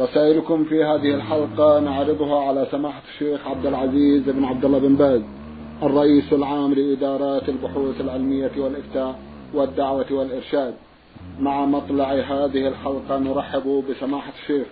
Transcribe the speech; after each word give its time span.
رسائلكم 0.00 0.64
في 0.64 0.84
هذه 0.84 1.14
الحلقة 1.14 1.80
نعرضها 1.80 2.48
على 2.48 2.66
سماحة 2.70 3.02
الشيخ 3.14 3.46
عبد 3.46 3.66
العزيز 3.66 4.22
بن 4.22 4.44
عبد 4.44 4.64
الله 4.64 4.78
بن 4.78 4.96
باز 4.96 5.20
الرئيس 5.82 6.32
العام 6.32 6.74
لإدارات 6.74 7.48
البحوث 7.48 8.00
العلمية 8.00 8.50
والإفتاء 8.58 9.18
والدعوة 9.54 10.06
والإرشاد. 10.10 10.74
مع 11.40 11.66
مطلع 11.66 12.12
هذه 12.12 12.68
الحلقة 12.68 13.18
نرحب 13.18 13.84
بسماحة 13.90 14.32
الشيخ 14.42 14.66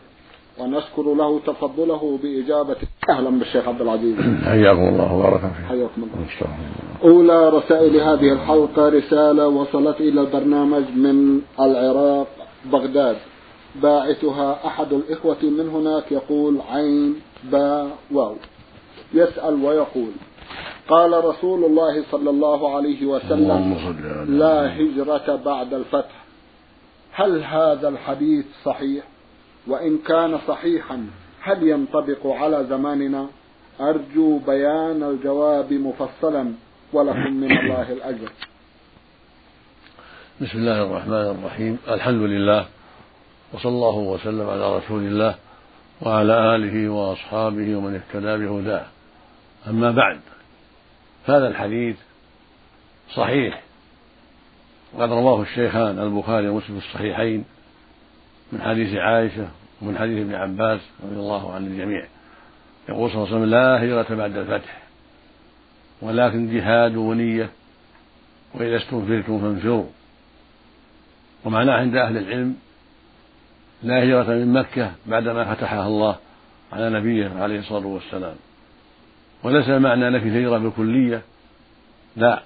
ونشكر 0.58 1.14
له 1.14 1.40
تفضله 1.46 2.18
بإجابة. 2.22 2.76
أهلا 3.10 3.30
بالشيخ 3.30 3.68
عبد 3.68 3.80
العزيز. 3.80 4.16
حياكم 4.44 4.88
الله 4.88 5.14
وبارك 5.14 5.40
فيك. 5.40 5.66
حياكم 5.68 6.02
الله. 6.02 6.26
أولى 7.04 7.48
رسائل 7.48 8.00
هذه 8.00 8.32
الحلقة 8.32 8.88
رسالة 8.88 9.48
وصلت 9.48 10.00
إلى 10.00 10.20
البرنامج 10.20 10.84
من 10.96 11.40
العراق 11.60 12.26
بغداد. 12.72 13.16
باعثها 13.74 14.66
أحد 14.66 14.92
الإخوة 14.92 15.42
من 15.42 15.68
هناك 15.68 16.12
يقول 16.12 16.60
عين 16.70 17.20
با 17.44 17.90
واو. 18.10 18.36
يسأل 19.14 19.54
ويقول. 19.64 20.10
قال 20.88 21.24
رسول 21.24 21.64
الله 21.64 22.04
صلى 22.10 22.30
الله 22.30 22.76
عليه 22.76 23.06
وسلم 23.06 23.76
لا 24.28 24.76
هجرة 24.76 25.36
بعد 25.44 25.74
الفتح. 25.74 26.24
هل 27.12 27.42
هذا 27.42 27.88
الحديث 27.88 28.44
صحيح؟ 28.64 29.04
وإن 29.66 29.98
كان 29.98 30.38
صحيحا 30.48 31.06
هل 31.42 31.68
ينطبق 31.68 32.26
على 32.26 32.66
زماننا؟ 32.68 33.26
أرجو 33.80 34.38
بيان 34.38 35.02
الجواب 35.02 35.72
مفصلا 35.72 36.52
ولكم 36.92 37.32
من 37.32 37.58
الله 37.58 37.92
الأجر. 37.92 38.30
بسم 40.40 40.58
الله 40.58 40.82
الرحمن 40.82 41.36
الرحيم. 41.38 41.78
الحمد 41.88 42.22
لله. 42.22 42.66
وصلى 43.52 43.72
الله 43.72 43.96
وسلم 43.96 44.48
على 44.48 44.76
رسول 44.76 45.02
الله 45.02 45.34
وعلى 46.00 46.56
آله 46.56 46.88
وأصحابه 46.88 47.76
ومن 47.76 47.94
اهتدى 47.94 48.46
بهداه. 48.46 48.86
أما 49.68 49.90
بعد 49.90 50.20
هذا 51.26 51.48
الحديث 51.48 51.96
صحيح. 53.14 53.62
وقد 54.92 55.12
رواه 55.12 55.42
الشيخان 55.42 55.98
البخاري 55.98 56.48
ومسلم 56.48 56.80
في 56.80 56.86
الصحيحين 56.86 57.44
من 58.52 58.62
حديث 58.62 58.94
عائشة 58.94 59.48
ومن 59.82 59.98
حديث 59.98 60.18
ابن 60.18 60.34
عباس 60.34 60.80
رضي 61.04 61.16
الله 61.16 61.52
عن 61.52 61.66
الجميع. 61.66 62.06
يقول 62.88 63.10
صلى 63.10 63.18
الله 63.18 63.26
عليه 63.26 63.36
وسلم 63.36 63.50
لا 63.50 63.84
هجرة 63.84 64.14
بعد 64.14 64.36
الفتح 64.36 64.82
ولكن 66.02 66.56
جهاد 66.56 66.96
ونية 66.96 67.50
وإذا 68.54 68.76
استنفرتم 68.76 69.40
فانفروا. 69.40 69.86
ومعناه 71.44 71.74
عند 71.74 71.96
أهل 71.96 72.16
العلم 72.16 72.56
لا 73.82 74.04
هجرة 74.04 74.22
من 74.22 74.52
مكة 74.52 74.92
بعدما 75.06 75.54
فتحها 75.54 75.86
الله 75.86 76.16
على 76.72 76.90
نبيه 76.90 77.30
عليه 77.38 77.58
الصلاة 77.58 77.86
والسلام. 77.86 78.34
وليس 79.42 79.68
المعنى 79.68 80.10
نفي 80.10 80.28
الهجرة 80.28 80.58
بالكلية 80.58 81.22
لا. 82.16 82.42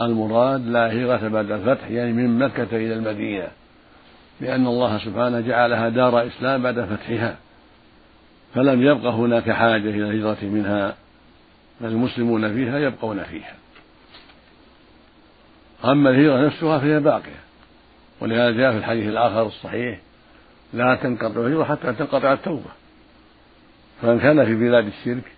المراد 0.00 0.66
لا 0.66 0.92
هجرة 0.92 1.28
بعد 1.28 1.50
الفتح 1.50 1.90
يعني 1.90 2.12
من 2.12 2.38
مكة 2.38 2.76
إلى 2.76 2.94
المدينة. 2.94 3.48
لأن 4.40 4.66
الله 4.66 4.98
سبحانه 4.98 5.40
جعلها 5.40 5.88
دار 5.88 6.26
إسلام 6.26 6.62
بعد 6.62 6.80
فتحها. 6.80 7.36
فلم 8.54 8.82
يبق 8.82 9.06
هناك 9.06 9.50
حاجة 9.50 9.90
إلى 9.90 10.10
الهجرة 10.10 10.38
منها. 10.42 10.94
بل 11.80 11.88
المسلمون 11.88 12.54
فيها 12.54 12.78
يبقون 12.78 13.22
فيها. 13.22 13.54
أما 15.84 16.10
الهجرة 16.10 16.46
نفسها 16.46 16.78
فهي 16.78 17.00
باقية. 17.00 17.40
ولهذا 18.20 18.50
جاء 18.50 18.72
في 18.72 18.78
الحديث 18.78 19.08
الآخر 19.08 19.46
الصحيح 19.46 19.98
لا 20.72 20.94
تنقطع 20.94 21.40
الهجرة 21.40 21.64
حتى 21.64 21.92
تنقطع 21.92 22.32
التوبة. 22.32 22.70
فمن 24.02 24.20
كان 24.20 24.44
في 24.44 24.54
بلاد 24.54 24.86
الشرك 24.86 25.32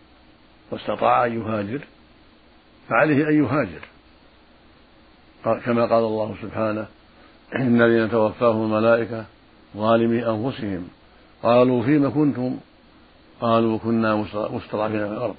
واستطاع 0.71 1.27
أن 1.27 1.41
يهاجر 1.41 1.81
فعليه 2.89 3.29
أن 3.29 3.45
يهاجر. 3.45 3.81
كما 5.65 5.87
قال 5.87 6.05
الله 6.05 6.35
سبحانه 6.43 6.87
إن 7.57 7.83
الذين 7.83 8.11
توفاهم 8.11 8.63
الملائكة 8.65 9.25
ظالمي 9.77 10.27
أنفسهم. 10.27 10.89
قالوا 11.43 11.83
فيم 11.83 12.15
كنتم؟ 12.15 12.57
قالوا 13.41 13.79
كنا 13.79 14.17
مستضعفين 14.51 15.09
في 15.09 15.13
الأرض. 15.13 15.37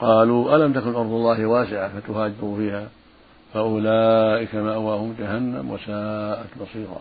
قالوا 0.00 0.56
ألم 0.56 0.72
تكن 0.72 0.94
أرض 0.94 1.12
الله 1.12 1.46
واسعة 1.46 2.00
فتهاجروا 2.00 2.56
فيها؟ 2.56 2.88
فأولئك 3.54 4.54
مأواهم 4.54 5.14
جهنم 5.18 5.70
وساءت 5.70 6.48
مصيرا 6.60 7.00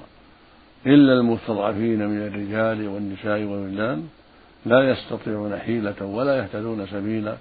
إلا 0.86 1.14
المستضعفين 1.14 2.08
من 2.08 2.28
الرجال 2.28 2.88
والنساء 2.88 3.44
والولدان 3.44 4.08
لا 4.66 4.90
يستطيعون 4.90 5.60
حيلة 5.60 6.06
ولا 6.06 6.38
يهتدون 6.38 6.88
سبيلا 6.88 7.38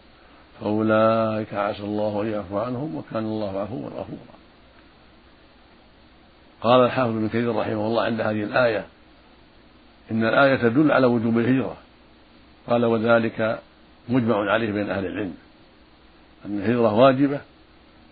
فأولئك 0.60 1.54
عسى 1.54 1.82
الله 1.82 2.22
أن 2.22 2.26
يعفو 2.26 2.58
عنهم 2.58 2.96
وكان 2.96 3.24
الله 3.24 3.60
عفوا 3.60 3.88
غفورا. 3.88 4.36
قال 6.60 6.84
الحافظ 6.84 7.10
ابن 7.10 7.28
كثير 7.28 7.56
رحمه 7.56 7.86
الله 7.86 8.02
عند 8.02 8.20
هذه 8.20 8.42
الآية 8.42 8.84
إن 10.10 10.24
الآية 10.24 10.56
تدل 10.56 10.92
على 10.92 11.06
وجوب 11.06 11.38
الهجرة. 11.38 11.76
قال 12.66 12.84
وذلك 12.84 13.58
مجمع 14.08 14.50
عليه 14.50 14.72
بين 14.72 14.90
أهل 14.90 15.06
العلم. 15.06 15.34
أن 16.46 16.58
الهجرة 16.58 16.94
واجبة 16.94 17.40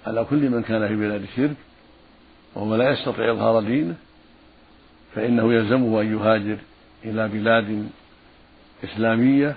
على 0.07 0.25
كل 0.25 0.51
من 0.51 0.63
كان 0.63 0.89
في 0.89 0.97
بلاد 0.97 1.23
الشرك 1.23 1.57
وهو 2.55 2.75
لا 2.75 2.91
يستطيع 2.91 3.33
إظهار 3.33 3.63
دينه 3.63 3.95
فإنه 5.15 5.53
يلزمه 5.53 6.01
أن 6.01 6.13
يهاجر 6.19 6.57
إلى 7.05 7.29
بلاد 7.29 7.89
إسلامية 8.85 9.57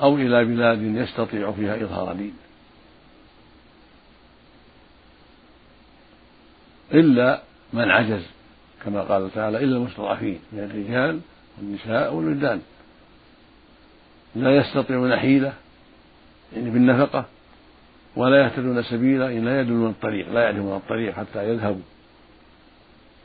أو 0.00 0.16
إلى 0.16 0.44
بلاد 0.44 0.82
يستطيع 0.82 1.52
فيها 1.52 1.76
إظهار 1.76 2.14
دين. 2.14 2.34
إلا 6.94 7.42
من 7.72 7.90
عجز 7.90 8.22
كما 8.84 9.02
قال 9.02 9.30
تعالى 9.34 9.64
إلا 9.64 9.76
المستضعفين 9.76 10.40
من 10.52 10.58
الرجال 10.58 11.20
والنساء 11.58 12.14
والولدان. 12.14 12.60
لا 14.36 14.56
يستطيعون 14.56 15.16
حيلة 15.16 15.52
يعني 16.56 16.70
بالنفقة 16.70 17.24
ولا 18.16 18.44
يهتدون 18.44 18.82
سبيلا 18.82 19.30
يعني 19.30 19.44
لا 19.44 19.60
يدلون 19.60 19.90
الطريق 19.90 20.32
لا 20.32 20.42
يعرفون 20.42 20.76
الطريق 20.76 21.14
حتى 21.14 21.48
يذهبوا. 21.48 21.82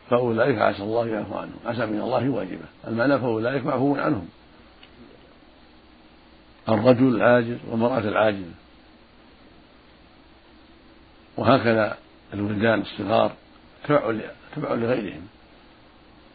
فأولئك 0.10 0.58
عسى 0.58 0.84
الله 0.84 1.08
يعفو 1.08 1.36
عنهم 1.36 1.56
عسى 1.66 1.86
من 1.86 2.02
الله 2.02 2.30
واجبة. 2.30 2.66
المعنى 2.88 3.20
فأولئك 3.20 3.66
معفو 3.66 3.96
عنهم. 3.96 4.28
الرجل 6.70 7.16
العاجز 7.16 7.58
والمرأة 7.68 8.00
العاجزة. 8.00 8.52
وهكذا 11.38 11.98
الولدان 12.34 12.82
الصغار 12.82 13.32
تبع 13.88 14.74
لغيرهم. 14.74 15.28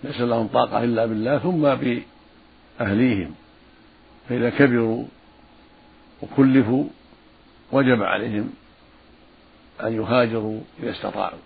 ليس 0.05 0.21
لهم 0.21 0.47
طاقة 0.47 0.85
إلا 0.85 1.07
بالله 1.07 1.39
ثم 1.39 1.75
بأهليهم. 2.81 3.35
فإذا 4.29 4.51
كبروا 4.51 5.05
وكلفوا 6.23 6.85
وجب 7.73 8.03
عليهم 8.03 8.51
أن 9.83 9.93
يهاجروا 9.93 10.61
إذا 10.83 10.91
استطاعوا. 10.91 11.39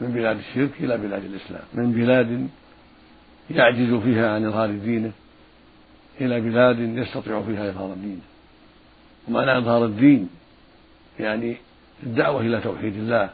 من 0.00 0.12
بلاد 0.12 0.38
الشرك 0.38 0.70
إلى 0.80 0.96
بلاد 0.96 1.24
الإسلام 1.24 1.62
من 1.74 1.92
بلاد 1.92 2.48
يعجز 3.50 3.94
فيها 3.94 4.34
عن 4.34 4.44
إظهار 4.44 4.70
دينه 4.70 5.12
إلى 6.20 6.40
بلاد 6.40 6.78
يستطيع 6.78 7.42
فيها 7.42 7.70
إظهار 7.70 7.94
دينه. 7.94 8.20
ومعنى 9.28 9.58
إظهار 9.58 9.84
الدين 9.84 10.28
يعني 11.20 11.56
الدعوة 12.02 12.40
إلى 12.40 12.60
توحيد 12.60 12.94
الله 12.96 13.30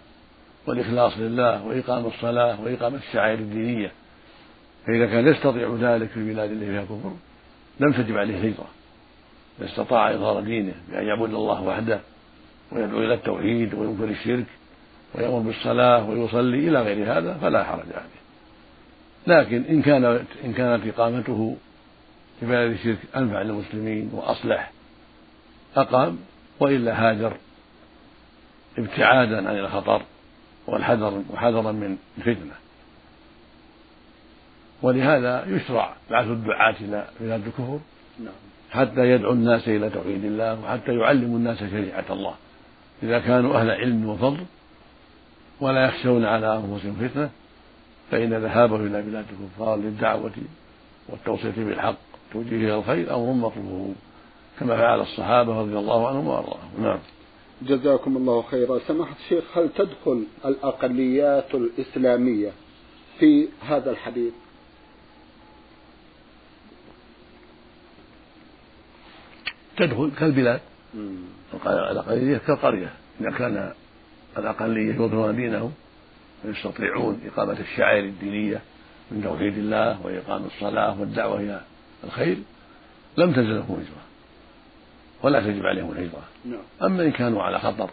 والإخلاص 0.66 1.18
لله 1.18 1.66
وإقام 1.66 2.06
الصلاة 2.06 2.60
وإقامة 2.60 2.96
الشعائر 2.96 3.38
الدينية. 3.38 3.92
فإذا 4.86 5.06
كان 5.06 5.28
يستطيع 5.28 5.76
ذلك 5.80 6.08
في 6.08 6.16
البلاد 6.16 6.50
التي 6.50 6.66
فيها 6.66 6.84
كفر 6.84 7.12
لم 7.80 7.92
تجب 7.92 8.16
عليه 8.16 8.34
الهجرة 8.34 8.68
استطاع 9.60 10.10
إظهار 10.10 10.40
دينه 10.40 10.72
بأن 10.88 11.06
يعبد 11.06 11.34
الله 11.34 11.62
وحده 11.62 12.00
ويدعو 12.72 12.98
إلى 12.98 13.14
التوحيد 13.14 13.74
وينكر 13.74 14.04
الشرك 14.04 14.46
ويأمر 15.14 15.38
بالصلاة 15.38 16.08
ويصلي 16.08 16.68
إلى 16.68 16.82
غير 16.82 17.18
هذا 17.18 17.34
فلا 17.34 17.64
حرج 17.64 17.86
عليه. 17.94 18.22
لكن 19.26 19.64
إن 19.64 19.82
كانت 19.82 20.20
إن 20.44 20.52
كانت 20.52 20.86
إقامته 20.86 21.56
في 22.40 22.46
بلد 22.46 22.70
الشرك 22.70 22.98
أنفع 23.16 23.42
للمسلمين 23.42 24.10
وأصلح 24.12 24.72
أقام 25.76 26.18
وإلا 26.60 27.10
هاجر 27.10 27.36
ابتعادا 28.78 29.48
عن 29.48 29.58
الخطر 29.58 30.02
والحذر 30.66 31.22
وحذرا 31.30 31.72
من 31.72 31.96
الفتنة. 32.18 32.52
ولهذا 34.82 35.44
يشرع 35.48 35.94
بعث 36.10 36.26
الدعاة 36.26 36.74
إلى 36.80 37.06
بلاد 37.20 37.46
الكفر 37.46 37.78
نعم. 38.18 38.34
حتى 38.70 39.00
يدعو 39.10 39.32
الناس 39.32 39.68
إلى 39.68 39.90
توحيد 39.90 40.24
الله 40.24 40.60
وحتى 40.60 40.92
يعلموا 40.92 41.38
الناس 41.38 41.58
شريعة 41.58 42.04
الله. 42.10 42.34
إذا 43.02 43.18
كانوا 43.18 43.60
أهل 43.60 43.70
علم 43.70 44.06
وفضل 44.06 44.44
ولا 45.62 45.84
يخشون 45.84 46.24
على 46.24 46.56
أنفسهم 46.56 47.08
فتنة 47.08 47.30
فإن 48.10 48.34
ذهابه 48.34 48.76
إلى 48.76 49.02
بلاد 49.02 49.24
الكفار 49.32 49.76
للدعوة 49.76 50.32
والتوصية 51.08 51.64
بالحق 51.64 51.96
توجيه 52.32 52.56
إلى 52.56 52.74
الخير 52.74 53.14
أمر 53.14 53.32
مطلوب 53.32 53.94
كما 54.60 54.76
فعل 54.76 55.00
الصحابة 55.00 55.60
رضي 55.60 55.78
الله 55.78 56.08
عنهم 56.08 56.26
وأرضاهم. 56.26 56.70
نعم. 56.78 56.98
جزاكم 57.62 58.16
الله 58.16 58.42
خيرا. 58.42 58.78
سماحة 58.88 59.14
الشيخ 59.24 59.58
هل 59.58 59.68
تدخل 59.76 60.24
الأقليات 60.44 61.54
الإسلامية 61.54 62.52
في 63.18 63.48
هذا 63.60 63.90
الحديث؟ 63.90 64.32
تدخل 69.76 70.10
كالبلاد. 70.18 70.60
الأقلية 71.66 72.38
كالقرية 72.38 72.92
إذا 73.20 73.30
كان 73.30 73.72
الأقلية 74.38 74.94
يظهرون 74.94 75.36
دينهم 75.36 75.72
ويستطيعون 76.44 77.20
إقامة 77.26 77.60
الشعائر 77.60 78.04
الدينية 78.04 78.62
من 79.10 79.22
توحيد 79.22 79.58
الله 79.58 80.06
وإقام 80.06 80.44
الصلاة 80.44 81.00
والدعوة 81.00 81.40
إلى 81.40 81.60
الخير 82.04 82.36
لم 83.16 83.32
تنزل 83.32 83.56
لهم 83.56 83.72
هجرة 83.72 84.02
ولا 85.22 85.40
تجب 85.40 85.66
عليهم 85.66 85.92
الهجرة. 85.92 86.22
نعم. 86.44 86.60
أما 86.82 87.02
إن 87.02 87.10
كانوا 87.10 87.42
على 87.42 87.58
خطر 87.58 87.90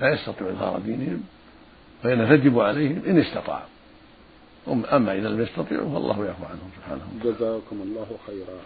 لا 0.00 0.14
يستطيعوا 0.14 0.52
إظهار 0.52 0.80
دينهم 0.80 1.22
فإن 2.02 2.28
تجب 2.28 2.58
عليهم 2.58 3.02
إن 3.06 3.18
استطاعوا. 3.18 3.68
أما 4.68 5.12
إذا 5.18 5.28
لم 5.28 5.40
يستطيعوا 5.40 5.92
فالله 5.94 6.26
يعفو 6.26 6.44
عنهم 6.44 6.70
سبحانه 6.76 7.02
جزاكم 7.24 7.82
الله 7.82 8.06
خيرا. 8.26 8.58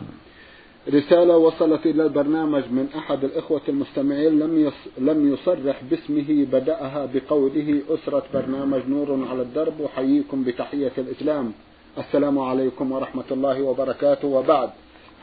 رسالة 0.89 1.37
وصلت 1.37 1.87
إلى 1.87 2.03
البرنامج 2.03 2.63
من 2.71 2.89
أحد 2.99 3.25
الإخوة 3.25 3.61
المستمعين 3.69 4.39
لم 4.39 4.73
لم 4.99 5.33
يصرح 5.33 5.83
باسمه 5.91 6.47
بدأها 6.53 7.09
بقوله 7.15 7.81
أسرة 7.91 8.23
برنامج 8.35 8.81
نور 8.89 9.27
على 9.31 9.43
الدرب 9.43 9.83
أحييكم 9.85 10.45
بتحية 10.45 10.93
الإسلام. 10.99 11.53
السلام 11.99 12.39
عليكم 12.39 12.93
ورحمة 12.93 13.25
الله 13.31 13.63
وبركاته. 13.63 14.29
وبعد 14.29 14.71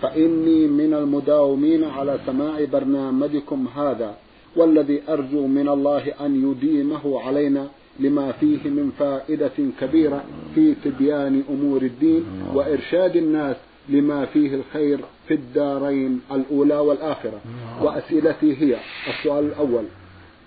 فإني 0.02 0.68
من 0.68 0.94
المداومين 0.94 1.84
على 1.84 2.20
سماع 2.26 2.64
برنامجكم 2.64 3.68
هذا 3.76 4.16
والذي 4.56 5.02
أرجو 5.10 5.48
من 5.48 5.70
الله 5.70 6.14
أن 6.22 6.52
يديمه 6.52 7.20
علينا 7.20 7.68
لما 8.00 8.32
فيه 8.32 8.70
من 8.70 8.92
فائدة 9.00 9.52
كبيرة 9.82 10.24
في 10.56 10.76
تبيان 10.86 11.44
أمور 11.50 11.82
الدين 11.82 12.24
وإرشاد 12.54 13.16
الناس 13.16 13.56
لما 13.90 14.26
فيه 14.26 14.56
الخير 14.56 15.00
في 15.28 15.34
الدارين 15.34 16.22
الأولى 16.32 16.78
والآخرة. 16.78 17.42
وأسئلتي 17.82 18.62
هي 18.62 18.78
السؤال 19.10 19.46
الأول 19.46 19.84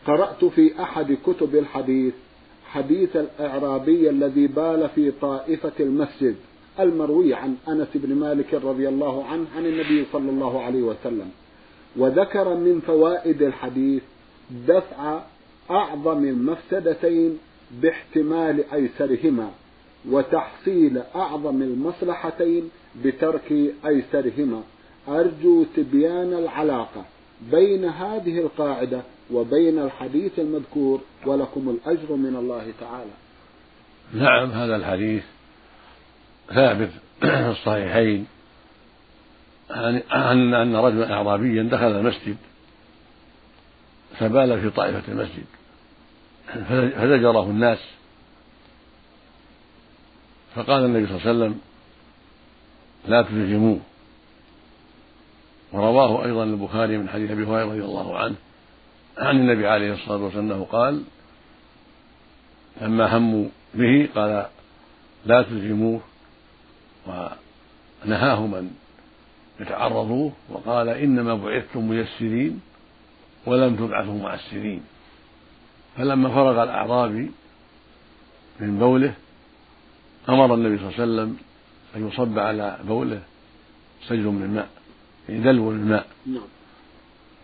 قرأت 0.07 0.45
في 0.45 0.83
أحد 0.83 1.17
كتب 1.27 1.57
الحديث 1.57 2.15
حديث 2.67 3.17
الأعرابي 3.17 4.11
الذي 4.11 4.47
بال 4.47 4.89
في 4.95 5.11
طائفة 5.11 5.73
المسجد 5.81 6.35
المروي 6.81 7.35
عن 7.35 7.57
أنس 7.69 7.89
بن 7.95 8.15
مالك 8.15 8.55
رضي 8.55 8.89
الله 8.89 9.25
عنه 9.25 9.45
عن 9.57 9.67
النبي 9.67 10.05
صلى 10.13 10.31
الله 10.31 10.63
عليه 10.63 10.83
وسلم. 10.83 11.31
وذكر 11.97 12.55
من 12.55 12.81
فوائد 12.87 13.43
الحديث 13.43 14.03
دفع 14.69 15.23
أعظم 15.71 16.25
المفسدتين 16.25 17.39
باحتمال 17.83 18.65
أيسرهما. 18.73 19.51
وتحصيل 20.11 21.03
أعظم 21.15 21.63
المصلحتين 21.63 22.71
بترك 23.05 23.53
أيسرهما. 23.87 24.63
أرجو 25.09 25.65
تبيان 25.77 26.33
العلاقة 26.33 27.05
بين 27.51 27.85
هذه 27.85 28.39
القاعدة 28.39 29.03
وبين 29.33 29.79
الحديث 29.79 30.39
المذكور 30.39 31.01
ولكم 31.27 31.69
الأجر 31.71 32.17
من 32.17 32.37
الله 32.37 32.73
تعالى. 32.81 33.11
نعم 34.15 34.51
هذا 34.51 34.77
الحديث 34.77 35.23
ثابت 36.49 36.91
في 37.21 37.51
الصحيحين 37.51 38.27
عن 40.11 40.55
أن 40.55 40.77
رجلا 40.77 41.13
أعرابيا 41.13 41.63
دخل 41.63 41.87
المسجد 41.87 42.37
فبال 44.19 44.61
في 44.61 44.71
طائفة 44.71 45.13
المسجد 45.13 45.45
فزجره 46.97 47.51
الناس 47.51 47.79
فقال 50.55 50.85
النبي 50.85 51.07
صلى 51.07 51.17
الله 51.17 51.29
عليه 51.29 51.39
وسلم 51.39 51.61
لا 53.09 53.23
تلزموه 53.23 53.81
ورواه 55.73 56.25
أيضا 56.25 56.45
البخاري 56.45 56.99
من 56.99 57.09
حديث 57.09 57.31
أبي 57.31 57.45
هريرة 57.45 57.65
رضي 57.65 57.85
الله 57.85 58.19
عنه 58.19 58.35
عن 59.19 59.37
النبي 59.37 59.67
عليه 59.67 59.93
الصلاة 59.93 60.17
والسلام 60.17 60.53
أنه 60.53 60.65
قال 60.65 61.03
لما 62.81 63.17
هموا 63.17 63.49
به 63.75 64.09
قال 64.15 64.47
لا 65.27 65.43
تلزموه 65.43 66.01
ونهاهم 67.07 68.55
أن 68.55 68.71
يتعرضوه 69.61 70.33
وقال 70.51 70.89
إنما 70.89 71.35
بعثتم 71.35 71.89
ميسرين 71.89 72.61
ولم 73.47 73.77
تبعثوا 73.77 74.23
معسرين. 74.23 74.83
فلما 75.97 76.29
فرغ 76.29 76.63
الأعرابي 76.63 77.31
من 78.61 78.79
بوله 78.79 79.15
أمر 80.29 80.55
النبي 80.55 80.79
صلى 80.79 80.89
الله 80.89 81.01
عليه 81.01 81.03
وسلم 81.03 81.37
أن 81.97 82.09
يصب 82.09 82.39
على 82.39 82.79
بوله 82.85 83.23
سجل 84.09 84.25
من 84.25 84.43
الماء 84.43 84.69
يعني 85.29 85.41
دلو 85.41 85.71
من 85.71 85.81
الماء. 85.81 86.07
نعم. 86.27 86.43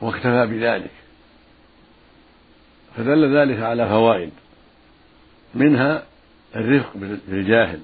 واكتفى 0.01 0.47
بذلك. 0.47 0.91
فدل 2.97 3.37
ذلك 3.37 3.59
على 3.59 3.89
فوائد. 3.89 4.31
منها 5.55 6.03
الرفق 6.57 6.97
بالجاهل 7.29 7.81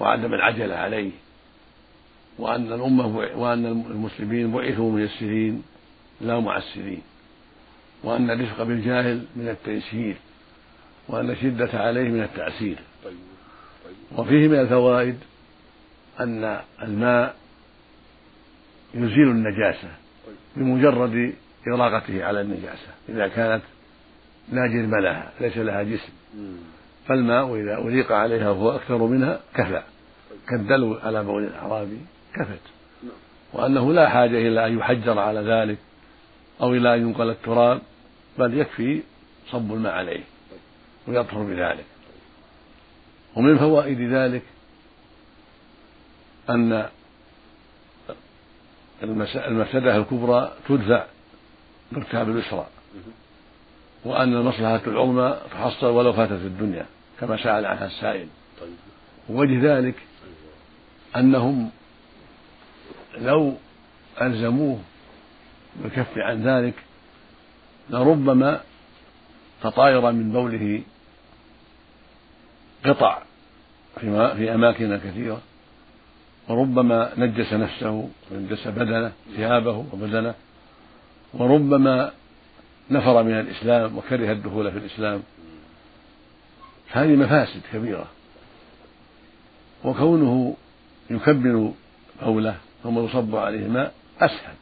وعدم 0.00 0.34
العجلة 0.34 0.74
عليه 0.74 1.10
وأن 2.38 2.72
الأمة 2.72 3.06
وأن 3.16 3.66
المسلمين 3.66 4.52
بعثوا 4.52 4.92
ميسرين 4.92 5.62
لا 6.20 6.40
معسرين. 6.40 7.02
وأن 8.04 8.30
الرفق 8.30 8.62
بالجاهل 8.62 9.24
من 9.36 9.48
التيسير 9.48 10.16
وأن 11.08 11.30
الشدة 11.30 11.70
عليه 11.74 12.08
من 12.08 12.22
التعسير. 12.22 12.78
طيب. 13.04 13.35
وفيه 14.16 14.48
من 14.48 14.60
الفوائد 14.60 15.18
أن 16.20 16.60
الماء 16.82 17.34
يزيل 18.94 19.28
النجاسة 19.28 19.88
بمجرد 20.56 21.34
إراقته 21.68 22.24
على 22.24 22.40
النجاسة 22.40 22.88
إذا 23.08 23.28
كانت 23.28 23.62
لا 24.52 24.66
جرم 24.66 24.94
لها 24.94 25.32
ليس 25.40 25.56
لها 25.56 25.82
جسم. 25.82 26.12
فالماء 27.06 27.56
إذا 27.56 27.76
أريق 27.76 28.12
عليها 28.12 28.50
وهو 28.50 28.70
أكثر 28.70 28.98
منها 28.98 29.40
كفى. 29.54 29.82
كالدلو 30.48 30.94
على 30.94 31.24
بول 31.24 31.44
الأعرابي 31.44 31.98
كفت. 32.34 32.60
وأنه 33.52 33.92
لا 33.92 34.08
حاجة 34.08 34.38
إلى 34.48 34.66
أن 34.66 34.78
يحجر 34.78 35.18
على 35.18 35.40
ذلك 35.40 35.78
أو 36.60 36.74
إلى 36.74 36.94
أن 36.94 37.00
ينقل 37.00 37.30
التراب 37.30 37.80
بل 38.38 38.58
يكفي 38.58 39.02
صب 39.50 39.72
الماء 39.72 39.92
عليه 39.92 40.24
ويطهر 41.08 41.42
بذلك. 41.42 41.84
ومن 43.36 43.58
فوائد 43.58 44.00
ذلك 44.00 44.42
أن 46.50 46.88
المفسدة 49.48 49.96
الكبرى 49.96 50.52
تدفع 50.68 51.06
بارتكاب 51.92 52.30
اليسرى. 52.30 52.66
وأن 54.04 54.34
المصلحة 54.34 54.80
العظمى 54.86 55.36
تحصل 55.52 55.86
ولو 55.86 56.12
فاتت 56.12 56.32
الدنيا 56.32 56.86
كما 57.20 57.36
سأل 57.36 57.66
عنها 57.66 57.86
السائل. 57.86 58.28
ووجه 59.28 59.78
ذلك 59.78 59.94
أنهم 61.16 61.70
لو 63.18 63.54
ألزموه 64.22 64.78
بالكف 65.76 66.18
عن 66.18 66.42
ذلك 66.42 66.74
لربما 67.90 68.60
تطاير 69.62 70.12
من 70.12 70.32
بوله 70.32 70.82
قطع 72.84 73.22
في 74.00 74.54
أماكن 74.54 74.96
كثيرة 74.96 75.40
وربما 76.48 77.12
نجس 77.18 77.52
نفسه 77.52 78.08
ونجس 78.30 78.68
بدنه 78.68 79.12
ثيابه 79.36 79.84
وبدنه 79.92 80.34
وربما 81.34 82.12
نفر 82.90 83.22
من 83.22 83.40
الإسلام 83.40 83.98
وكره 83.98 84.32
الدخول 84.32 84.72
في 84.72 84.78
الإسلام. 84.78 85.22
هذه 86.92 87.16
مفاسد 87.16 87.60
كبيرة. 87.72 88.06
وكونه 89.84 90.56
يكبر 91.10 91.72
بوله 92.22 92.56
ثم 92.82 93.04
يصب 93.04 93.36
عليه 93.36 93.68
ماء 93.68 93.94
أسهل. 94.20 94.54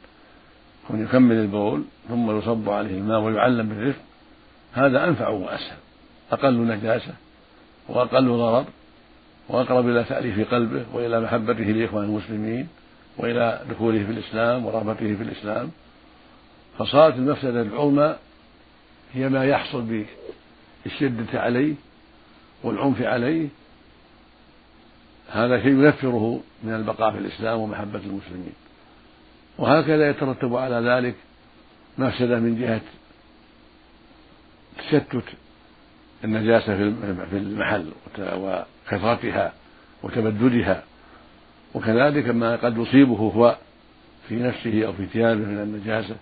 كون 0.89 1.03
يكمل 1.03 1.37
البول 1.37 1.85
ثم 2.09 2.39
يصب 2.39 2.69
عليه 2.69 2.99
الماء 2.99 3.21
ويعلم 3.21 3.69
بالرفق 3.69 4.03
هذا 4.73 5.05
أنفع 5.05 5.29
وأسهل. 5.29 5.77
أقل 6.33 6.67
نجاسة 6.67 7.15
وأقل 7.89 8.29
ضرر 8.29 8.65
وأقرب 9.49 9.89
إلى 9.89 10.05
تأليف 10.05 10.55
قلبه 10.55 10.85
وإلى 10.93 11.21
محبته 11.21 11.65
لإخوان 11.65 12.05
المسلمين 12.05 12.69
وإلى 13.17 13.61
دخوله 13.71 14.05
في 14.05 14.11
الإسلام 14.13 14.67
ورغبته 14.67 15.17
في 15.17 15.23
الإسلام. 15.23 15.71
فصارت 16.79 17.15
المفسدة 17.15 17.63
العظمى 17.63 18.17
هي 19.15 19.29
ما 19.29 19.45
يحصل 19.45 20.05
بالشدة 20.85 21.41
عليه 21.41 21.75
والعنف 22.63 23.03
عليه. 23.03 23.49
هذا 25.31 25.63
شيء 25.63 25.71
ينفره 25.71 26.41
من 26.63 26.75
البقاء 26.75 27.11
في 27.11 27.19
الإسلام 27.19 27.59
ومحبة 27.61 27.99
المسلمين. 27.99 28.55
وهكذا 29.59 30.11
يترتب 30.11 30.57
على 30.57 30.77
ذلك 30.77 31.15
مفسدة 31.99 32.39
من 32.39 32.61
جهة 32.61 32.81
تشتت 34.79 35.25
النجاسة 36.25 36.77
في 37.31 37.37
المحل 37.37 37.93
وكثرتها 38.19 39.53
وتبددها 40.03 40.83
وكذلك 41.75 42.29
ما 42.29 42.57
قد 42.57 42.79
يصيبه 42.79 43.17
هو 43.17 43.57
في 44.29 44.35
نفسه 44.35 44.87
أو 44.87 44.93
في 44.93 45.07
ثيابه 45.07 45.41
من 45.41 45.59
النجاسة. 45.59 46.17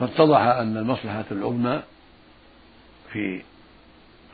فاتضح 0.00 0.40
أن 0.40 0.76
المصلحة 0.76 1.24
العظمى 1.30 1.82
في 3.12 3.42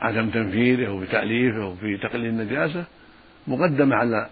عدم 0.01 0.29
تنفيره 0.29 0.91
وفي 0.93 1.05
تأليفه 1.11 1.65
وفي 1.67 1.97
تقليل 1.97 2.25
النجاسة 2.29 2.85
مقدمة 3.47 3.95
على 3.95 4.29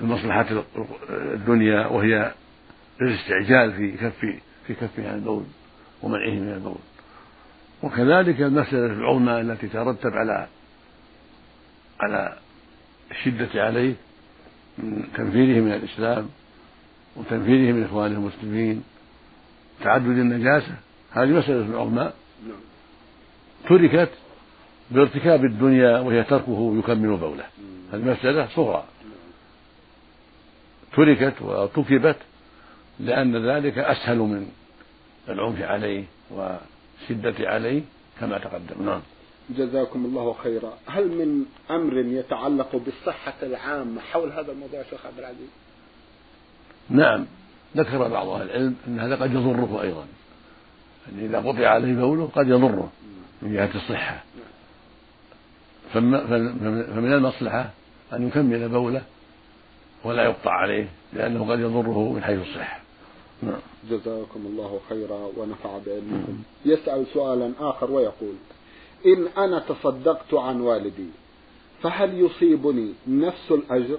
المصلحة 0.00 0.46
الدنيا 1.10 1.86
وهي 1.86 2.32
الاستعجال 3.02 3.72
في 3.72 3.92
كف 3.92 4.18
في 4.66 4.74
كفه 4.74 5.08
عن 5.08 5.14
البول 5.14 5.44
ومنعه 6.02 6.30
من 6.30 6.52
البول. 6.52 6.78
وكذلك 7.82 8.40
المسألة 8.40 8.86
العظمى 8.86 9.40
التي 9.40 9.68
ترتب 9.68 10.10
على 10.12 10.46
على 12.00 12.36
الشدة 13.10 13.64
عليه 13.64 13.94
من 14.78 15.04
تنفيره 15.16 15.60
من 15.60 15.72
الإسلام 15.72 16.28
وتنفيره 17.16 17.72
من 17.72 17.84
إخوانه 17.84 18.16
المسلمين 18.16 18.84
تعدد 19.84 20.06
النجاسة. 20.06 20.74
هذه 21.12 21.28
مسألة 21.28 21.80
عظمى 21.80 22.12
تركت 23.68 24.10
بارتكاب 24.90 25.44
الدنيا 25.44 25.98
وهي 25.98 26.24
تركه 26.24 26.74
يكمل 26.78 27.16
بوله. 27.16 27.44
هذه 27.92 28.04
مسألة 28.04 28.48
صغرى. 28.54 28.84
تركت 30.96 31.42
وارتكبت 31.42 32.16
لأن 33.00 33.46
ذلك 33.50 33.78
أسهل 33.78 34.18
من 34.18 34.46
العنف 35.28 35.62
عليه 35.62 36.04
والشدة 37.00 37.48
عليه 37.48 37.82
كما 38.20 38.38
تقدم. 38.38 38.86
نعم. 38.86 39.00
جزاكم 39.50 40.04
الله 40.04 40.32
خيرا. 40.32 40.72
هل 40.86 41.08
من 41.08 41.44
أمر 41.70 41.96
يتعلق 41.96 42.76
بالصحة 42.76 43.34
العامة 43.42 44.00
حول 44.00 44.32
هذا 44.32 44.52
الموضوع 44.52 44.82
شيخ 44.90 45.06
عبد 45.06 45.18
العزيز؟ 45.18 45.48
نعم. 46.90 47.26
ذكر 47.76 48.08
بعض 48.08 48.28
أهل 48.28 48.50
العلم 48.50 48.76
أن 48.88 49.00
هذا 49.00 49.16
قد 49.16 49.32
يضره 49.32 49.82
أيضا. 49.82 50.06
يعني 51.12 51.26
إذا 51.26 51.38
قطع 51.38 51.68
عليه 51.68 51.94
بوله 51.94 52.30
قد 52.34 52.48
يضره 52.48 52.92
من 53.42 53.52
جهة 53.52 53.70
الصحة. 53.74 54.22
فمن 55.94 57.12
المصلحة 57.12 57.70
أن 58.12 58.28
يكمل 58.28 58.68
بوله 58.68 59.02
ولا 60.04 60.24
يقطع 60.24 60.52
عليه 60.52 60.88
لأنه 61.12 61.50
قد 61.50 61.60
يضره 61.60 62.12
من 62.12 62.22
حيث 62.22 62.40
الصحة. 62.40 62.87
نعم. 63.42 63.60
جزاكم 63.90 64.46
الله 64.46 64.80
خيرا 64.88 65.30
ونفع 65.36 65.78
بعلمكم 65.86 66.38
يسأل 66.66 67.06
سؤالا 67.14 67.52
آخر 67.60 67.90
ويقول 67.90 68.34
إن 69.06 69.28
أنا 69.44 69.58
تصدقت 69.58 70.34
عن 70.34 70.60
والدي 70.60 71.08
فهل 71.82 72.20
يصيبني 72.20 72.92
نفس 73.08 73.50
الأجر؟ 73.50 73.98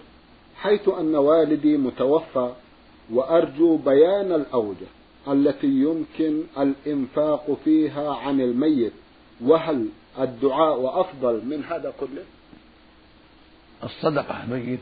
حيث 0.55 0.89
أن 0.89 1.15
والدي 1.15 1.77
متوفى 1.77 2.53
وأرجو 3.13 3.77
بيان 3.77 4.31
الأوجه 4.31 4.87
التي 5.27 5.67
يمكن 5.67 6.43
الإنفاق 6.57 7.57
فيها 7.65 8.13
عن 8.13 8.41
الميت 8.41 8.93
وهل 9.41 9.89
الدعاء 10.19 11.01
أفضل 11.01 11.45
من 11.45 11.63
هذا 11.63 11.93
كله؟ 11.99 12.23
الصدقة 13.83 14.43
الميت 14.43 14.79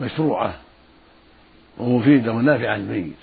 مشروعة. 0.00 0.60
ومفيدة 1.78 2.32
ونافعة 2.32 2.76
للميت. 2.76 3.16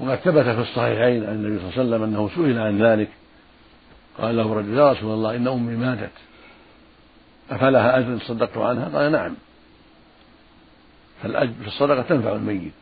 وقد 0.00 0.16
ثبت 0.16 0.44
في 0.44 0.60
الصحيحين 0.60 1.24
عن 1.24 1.34
النبي 1.34 1.58
صلى 1.58 1.68
الله 1.68 1.78
عليه 1.78 1.88
وسلم 1.88 2.02
أنه 2.02 2.30
سئل 2.34 2.58
عن 2.58 2.82
ذلك. 2.82 3.08
قال 4.18 4.36
له 4.36 4.54
رجل 4.54 4.78
يا 4.78 4.92
رسول 4.92 5.14
الله 5.14 5.36
إن 5.36 5.48
أمي 5.48 5.76
ماتت 5.76 6.10
أفلها 7.50 7.98
أجر 7.98 8.18
صدقت 8.18 8.56
عنها؟ 8.56 8.98
قال 8.98 9.12
نعم. 9.12 9.34
فالأجر 11.22 11.52
في 11.62 11.68
الصدقة 11.68 12.02
تنفع 12.02 12.32
الميت. 12.32 12.72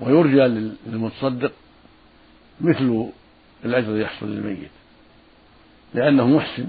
ويرجى 0.00 0.70
للمتصدق 0.86 1.52
مثل 2.60 3.08
الذي 3.64 4.00
يحصل 4.00 4.26
للميت. 4.26 4.70
لأنه 5.94 6.26
محسن 6.26 6.66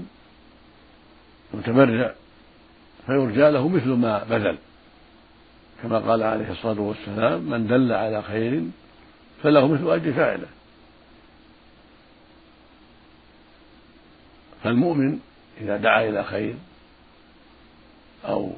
متبرع 1.54 2.14
فيرجى 3.06 3.50
له 3.50 3.68
مثل 3.68 3.88
ما 3.88 4.24
بذل. 4.24 4.58
كما 5.82 5.98
قال 5.98 6.22
عليه 6.22 6.50
الصلاة 6.50 6.80
والسلام 6.80 7.40
من 7.40 7.66
دل 7.66 7.92
على 7.92 8.22
خير 8.22 8.62
فله 9.42 9.66
مثل 9.66 9.90
أجر 9.90 10.12
فاعله. 10.12 10.46
فالمؤمن 14.62 15.18
إذا 15.60 15.76
دعا 15.76 16.08
إلى 16.08 16.24
خير 16.24 16.54
أو 18.24 18.52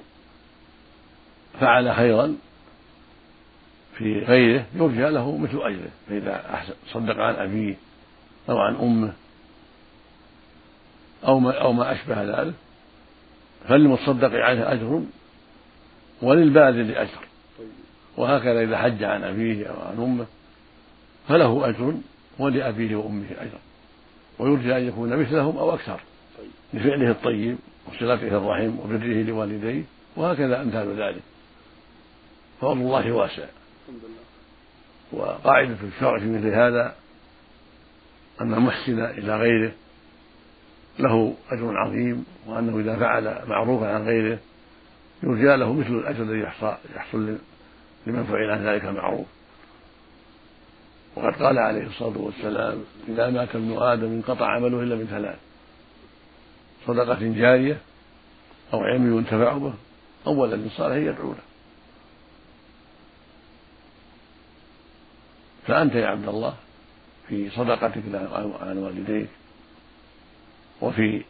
فعل 1.60 1.94
خيرا 1.94 2.36
في 3.98 4.18
غيره 4.18 4.66
يرجى 4.74 5.08
له 5.08 5.36
مثل 5.36 5.58
أجره. 5.62 5.90
فإذا 6.08 6.64
صدق 6.88 7.18
عن 7.18 7.34
أبيه 7.34 7.74
أو 8.48 8.58
عن 8.58 8.76
أمه 8.76 9.12
أو 11.24 11.38
ما, 11.38 11.52
أو 11.52 11.72
ما 11.72 11.92
أشبه 11.92 12.22
ذلك 12.22 12.54
فللمتصدق 13.68 14.30
عليه 14.32 14.72
أجر 14.72 15.02
وللباذل 16.22 16.94
أجر 16.94 17.18
وهكذا 18.16 18.62
إذا 18.62 18.78
حج 18.78 19.04
عن 19.04 19.24
أبيه 19.24 19.66
أو 19.66 19.82
عن 19.82 20.02
أمه 20.02 20.26
فله 21.28 21.68
أجر 21.68 21.94
ولأبيه 22.38 22.96
وأمه 22.96 23.26
أجر. 23.38 23.58
ويرجى 24.38 24.76
أن 24.76 24.88
يكون 24.88 25.16
مثلهم 25.16 25.56
أو 25.56 25.74
أكثر. 25.74 26.00
لفعله 26.74 27.10
الطيب 27.10 27.56
وصلته 27.88 28.28
الرحم 28.28 28.78
وبره 28.78 29.22
لوالديه 29.22 29.82
وهكذا 30.16 30.62
أمثال 30.62 31.02
ذلك. 31.02 31.22
فضل 32.60 32.72
الله 32.72 33.12
واسع. 33.12 33.44
وقاعدة 35.12 35.76
الشرع 35.96 36.18
في 36.18 36.26
مثل 36.26 36.46
هذا 36.46 36.94
أن 38.40 38.54
المحسن 38.54 39.04
إلى 39.04 39.36
غيره 39.36 39.72
له 40.98 41.34
أجر 41.50 41.76
عظيم 41.76 42.24
وأنه 42.46 42.78
إذا 42.78 42.96
فعل 42.96 43.48
معروفا 43.48 43.94
عن 43.94 44.06
غيره 44.06 44.38
يرجى 45.22 45.56
له 45.56 45.72
مثل 45.72 45.90
الأجر 45.90 46.22
الذي 46.22 46.52
يحصل 46.96 47.38
لمن 48.06 48.24
فعل 48.24 48.50
عن 48.50 48.66
ذلك 48.66 48.84
المعروف 48.84 49.26
وقد 51.16 51.42
قال 51.42 51.58
عليه 51.58 51.86
الصلاة 51.86 52.18
والسلام 52.18 52.84
إذا 53.08 53.30
مات 53.30 53.56
ابن 53.56 53.78
آدم 53.78 54.06
انقطع 54.06 54.46
عمله 54.46 54.82
إلا 54.82 54.94
من 54.94 55.06
ثلاث 55.06 55.38
صدقة 56.86 57.18
جارية 57.20 57.78
أو 58.72 58.80
علم 58.80 59.18
ينتفع 59.18 59.58
به 59.58 59.74
أو 60.26 60.40
ولد 60.40 60.68
صالح 60.76 60.96
يدعو 60.96 61.32
له. 61.32 61.42
فأنت 65.66 65.94
يا 65.94 66.06
عبد 66.06 66.28
الله 66.28 66.54
في 67.28 67.50
صدقتك 67.50 68.02
عن 68.60 68.78
والديك 68.78 69.28
وفي 70.80 71.22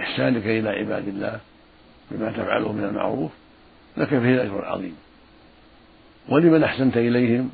إحسانك 0.00 0.46
إلى 0.46 0.68
عباد 0.68 1.08
الله 1.08 1.40
بما 2.10 2.30
تفعله 2.30 2.72
من 2.72 2.84
المعروف 2.84 3.30
لك 3.96 4.08
فيه 4.08 4.34
الأجر 4.34 4.58
العظيم. 4.58 4.96
ولمن 6.28 6.64
أحسنت 6.64 6.96
إليهم؟ 6.96 7.50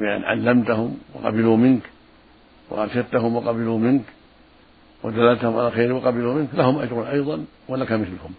بأن 0.00 0.24
علمتهم 0.24 0.98
وقبلوا 1.14 1.56
منك 1.56 1.82
وأرشدتهم 2.70 3.36
وقبلوا 3.36 3.78
منك 3.78 4.04
ودللتهم 5.02 5.56
على 5.56 5.70
خير 5.70 5.92
وقبلوا 5.92 6.34
منك 6.34 6.48
لهم 6.54 6.78
أجر 6.78 7.10
أيضا 7.10 7.44
ولك 7.68 7.92
مثلهم. 7.92 8.34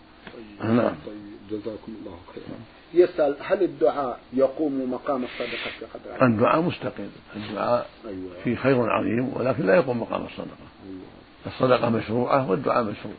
طيب. 0.62 0.72
نعم. 0.72 0.96
طيب 1.06 1.16
جزاكم 1.52 1.96
الله 2.02 2.18
خيرا. 2.36 2.58
يسأل 2.94 3.36
هل 3.42 3.64
الدعاء 3.64 4.20
يقوم 4.34 4.92
مقام 4.92 5.24
الصدقة 5.24 5.70
في 5.80 5.86
قدر 5.86 6.26
الدعاء 6.26 6.62
مستقل 6.62 7.10
الدعاء 7.36 7.90
أيوة. 8.08 8.32
فيه 8.44 8.56
خير 8.56 8.90
عظيم 8.90 9.32
ولكن 9.34 9.66
لا 9.66 9.76
يقوم 9.76 10.02
مقام 10.02 10.26
الصدقة. 10.26 10.68
أيوة. 10.90 11.02
الصدقة 11.46 11.90
مشروعة 11.90 12.50
والدعاء 12.50 12.84
مشروع. 12.84 13.16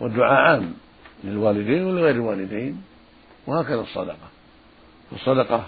والدعاء 0.00 0.32
عام 0.32 0.74
للوالدين 1.24 1.84
ولغير 1.84 2.14
الوالدين 2.14 2.82
وهكذا 3.46 3.80
الصدقة. 3.80 4.28
والصدقة 5.12 5.64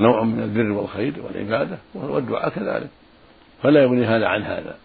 نوع 0.00 0.24
من 0.24 0.42
البر 0.42 0.70
والخير 0.72 1.14
والعبادة 1.22 1.78
والدعاء 1.94 2.48
كذلك. 2.48 2.90
فلا 3.62 3.82
يغني 3.82 4.06
هذا 4.06 4.26
عن 4.26 4.42
هذا. 4.42 4.76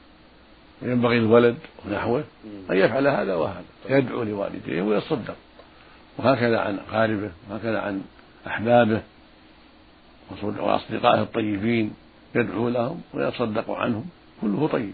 ينبغي 0.82 1.18
الولد 1.18 1.58
ونحوه 1.86 2.24
أن 2.72 2.78
يفعل 2.78 3.08
هذا 3.08 3.36
وهذا 3.36 3.64
يدعو 3.90 4.24
لوالديه 4.24 4.82
ويصدق. 4.82 5.36
وهكذا 6.18 6.60
عن 6.60 6.80
أقاربه 6.80 7.32
وهكذا 7.50 7.80
عن 7.80 8.02
أحبابه 8.48 9.02
وأصدقائه 10.44 11.22
الطيبين 11.22 11.94
يدعو 12.36 12.70
لهم 12.70 13.02
ويتصدق 13.14 13.72
عنهم. 13.72 14.06
كله 14.42 14.68
طيب. 14.68 14.94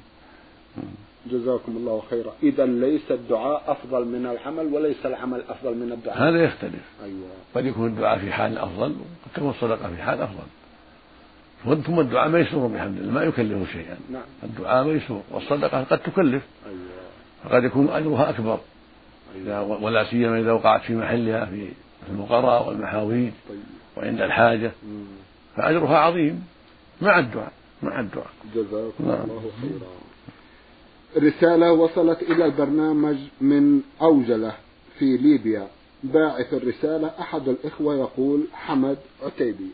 جزاكم 1.26 1.78
الله 1.78 2.04
خيرا 2.10 2.34
إذا 2.44 2.66
ليس 2.66 3.12
الدعاء 3.12 3.64
أفضل 3.68 4.06
من 4.06 4.26
العمل 4.26 4.74
وليس 4.74 5.06
العمل 5.06 5.44
أفضل 5.50 5.76
من 5.76 5.92
الدعاء 5.92 6.30
هذا 6.30 6.44
يختلف 6.44 6.84
أيوة. 7.04 7.28
قد 7.56 7.66
يكون 7.66 7.88
الدعاء 7.88 8.20
في 8.20 8.32
حال 8.32 8.58
أفضل 8.58 8.92
وقد 8.92 9.34
تكون 9.36 9.50
الصدقة 9.50 9.90
في 9.96 10.02
حال 10.02 10.22
أفضل 10.22 10.44
ثم 11.84 12.00
الدعاء 12.00 12.30
ميسور 12.30 12.68
بحمد 12.68 12.98
الله 12.98 13.12
ما 13.12 13.24
يكلف 13.24 13.72
شيئا 13.72 13.98
نعم. 14.10 14.22
الدعاء 14.44 14.84
ميسور 14.84 15.22
والصدقة 15.32 15.84
قد 15.84 16.00
تكلف 16.00 16.44
أيوة. 16.66 16.80
فقد 17.44 17.64
يكون 17.64 17.90
أجرها 17.90 18.30
أكبر 18.30 18.60
أيوة. 19.36 19.84
ولا 19.84 20.04
سيما 20.04 20.40
إذا 20.40 20.52
وقعت 20.52 20.82
في 20.82 20.96
محلها 20.96 21.46
في 21.46 21.68
الفقراء 22.12 22.68
والمحاويج 22.68 23.32
طيب. 23.50 23.60
وعند 23.98 24.22
الحاجة 24.22 24.72
مم. 24.84 25.06
فأجرها 25.56 25.98
عظيم 25.98 26.44
مع 27.02 27.20
الدعاء 27.20 27.52
مع 27.84 28.00
الدعاء 28.00 28.30
جزاكم 28.56 29.08
نعم. 29.08 29.22
الله 29.22 29.52
خيرا 29.62 30.09
رسالة 31.18 31.72
وصلت 31.72 32.22
إلى 32.22 32.46
البرنامج 32.46 33.18
من 33.42 33.82
أوجلة 34.02 34.56
في 35.00 35.18
ليبيا. 35.18 35.68
باعث 36.04 36.54
الرسالة 36.54 37.12
أحد 37.20 37.50
الإخوة 37.50 37.96
يقول 37.96 38.44
حمد 38.54 38.98
عتيبي. 39.24 39.70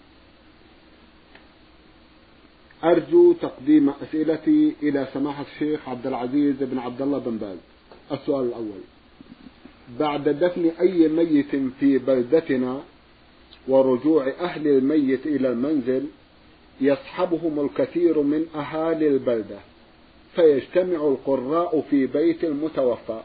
أرجو 2.84 3.34
تقديم 3.34 3.90
أسئلتي 3.90 4.76
إلى 4.84 5.08
سماحة 5.14 5.46
الشيخ 5.54 5.90
عبد 5.90 6.08
العزيز 6.08 6.56
بن 6.60 6.78
عبد 6.78 7.02
الله 7.02 7.18
بن 7.18 7.38
باز. 7.38 7.58
السؤال 8.12 8.46
الأول. 8.46 8.82
بعد 10.00 10.30
دفن 10.30 10.72
أي 10.80 11.08
ميت 11.08 11.56
في 11.80 11.98
بلدتنا 11.98 12.82
ورجوع 13.68 14.34
أهل 14.40 14.68
الميت 14.68 15.26
إلى 15.26 15.50
المنزل 15.50 16.06
يصحبهم 16.82 17.66
الكثير 17.66 18.22
من 18.22 18.46
أهالي 18.56 19.08
البلدة. 19.08 19.60
فيجتمع 20.36 21.08
القراء 21.08 21.84
في 21.90 22.06
بيت 22.08 22.44
المتوفى 22.44 23.22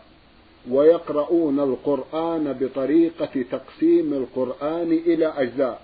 ويقرؤون 0.71 1.61
القرآن 1.61 2.53
بطريقة 2.61 3.45
تقسيم 3.51 4.13
القرآن 4.15 4.93
إلى 4.93 5.27
أجزاء 5.27 5.83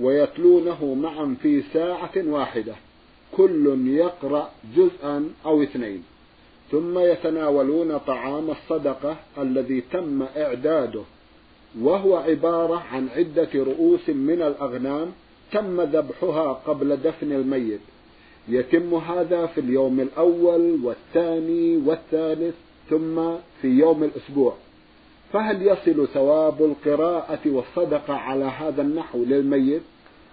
ويتلونه 0.00 0.94
معا 0.94 1.36
في 1.42 1.62
ساعة 1.72 2.12
واحدة 2.16 2.74
كل 3.36 3.86
يقرأ 3.86 4.50
جزءا 4.76 5.30
أو 5.46 5.62
اثنين. 5.62 6.04
ثم 6.70 6.98
يتناولون 6.98 7.98
طعام 7.98 8.50
الصدقة 8.50 9.16
الذي 9.38 9.80
تم 9.80 10.22
إعداده 10.36 11.02
وهو 11.80 12.16
عبارة 12.16 12.82
عن 12.92 13.08
عدة 13.08 13.48
رؤوس 13.54 14.08
من 14.08 14.42
الأغنام 14.42 15.12
تم 15.52 15.80
ذبحها 15.80 16.52
قبل 16.52 16.96
دفن 16.96 17.32
الميت. 17.32 17.80
يتم 18.48 18.94
هذا 18.94 19.46
في 19.46 19.60
اليوم 19.60 20.00
الأول 20.00 20.78
والثاني 20.84 21.76
والثالث 21.76 22.54
ثم 22.90 23.34
في 23.62 23.68
يوم 23.68 24.04
الأسبوع. 24.04 24.54
فهل 25.32 25.62
يصل 25.62 26.08
ثواب 26.08 26.62
القراءة 26.62 27.40
والصدقة 27.46 28.14
على 28.14 28.44
هذا 28.44 28.82
النحو 28.82 29.24
للميت؟ 29.24 29.82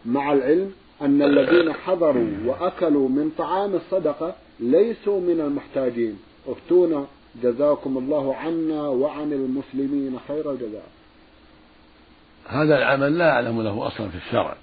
مع 0.06 0.34
العلم 0.34 0.72
أن 1.02 1.22
الذين 1.22 1.74
حضروا 1.74 2.30
وأكلوا 2.46 3.10
من 3.10 3.32
طعام 3.38 3.76
الصدقة 3.76 4.36
ليسوا 4.60 5.22
من 5.22 5.42
المحتاجين. 5.42 6.20
افتونا. 6.48 7.06
جزاكم 7.44 7.98
الله 7.98 8.36
عنا 8.36 8.88
وعن 8.88 9.34
المسلمين 9.34 10.20
خير 10.28 10.52
الجزاء. 10.52 10.88
هذا 12.48 12.78
العمل 12.78 13.18
لا 13.18 13.30
أعلم 13.30 13.62
له 13.62 13.88
أصلا 13.88 14.10
في 14.10 14.18
الشرع. 14.18 14.56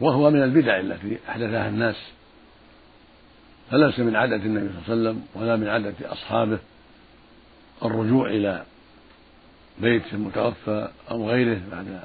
وهو 0.00 0.30
من 0.30 0.42
البدع 0.42 0.80
التي 0.80 1.18
أحدثها 1.28 1.68
الناس 1.68 1.96
فليس 3.70 3.98
من 3.98 4.16
عادة 4.16 4.36
النبي 4.36 4.68
صلى 4.68 4.94
الله 4.94 5.08
عليه 5.08 5.18
وسلم 5.18 5.26
ولا 5.34 5.56
من 5.56 5.68
عادة 5.68 6.12
أصحابه 6.12 6.58
الرجوع 7.84 8.30
إلى 8.30 8.62
بيت 9.80 10.02
المتوفى 10.12 10.88
أو 11.10 11.30
غيره 11.30 11.60
بعد 11.70 12.00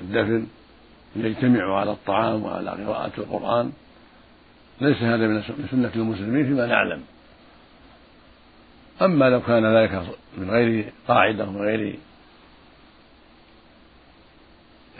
الدفن 0.00 0.46
ليجتمعوا 1.16 1.76
على 1.76 1.90
الطعام 1.90 2.42
وعلى 2.42 2.70
قراءة 2.70 3.12
القرآن. 3.18 3.72
ليس 4.80 5.02
هذا 5.02 5.26
من 5.26 5.42
سنة 5.70 5.92
المسلمين 5.96 6.46
فيما 6.46 6.66
نعلم. 6.66 7.02
أما 9.02 9.30
لو 9.30 9.40
كان 9.40 9.76
ذلك 9.76 10.16
من 10.38 10.50
غير 10.50 10.92
قاعدة 11.08 11.44
ومن 11.44 11.60
غير 11.60 11.98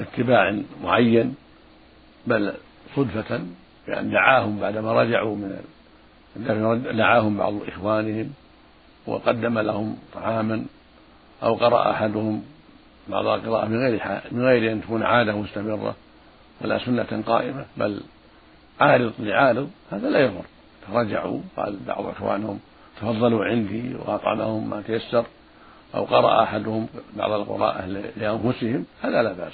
اتباع 0.01 0.59
معين 0.83 1.35
بل 2.27 2.53
صدفة 2.97 3.41
بأن 3.87 4.11
دعاهم 4.11 4.61
بعدما 4.61 5.03
رجعوا 5.03 5.37
من 5.37 5.61
دعاهم 6.97 7.37
بعض 7.37 7.55
إخوانهم 7.69 8.33
وقدم 9.07 9.59
لهم 9.59 9.97
طعاما 10.15 10.65
أو 11.43 11.55
قرأ 11.55 11.91
أحدهم 11.91 12.43
بعض 13.09 13.27
القراءة 13.27 13.69
من 13.69 13.79
غير 13.79 14.21
من 14.31 14.45
غير 14.45 14.73
أن 14.73 14.83
تكون 14.83 15.03
عادة 15.03 15.37
مستمرة 15.37 15.95
ولا 16.61 16.79
سنة 16.79 17.23
قائمة 17.27 17.65
بل 17.77 18.01
عارض 18.81 19.13
لعارض 19.19 19.71
هذا 19.91 20.11
لا 20.11 20.19
يضر. 20.19 20.45
رجعوا 20.93 21.41
قال 21.57 21.77
بعض 21.87 22.07
إخوانهم 22.07 22.59
تفضلوا 22.97 23.45
عندي 23.45 23.95
وأطعمهم 23.95 24.71
ما 24.71 24.83
تيسر 24.87 25.25
أو 25.95 26.05
قرأ 26.05 26.43
أحدهم 26.43 26.87
بعض 27.17 27.31
القراءة 27.31 27.87
لأنفسهم 28.17 28.85
هذا 29.03 29.23
لا 29.23 29.33
بأس. 29.33 29.53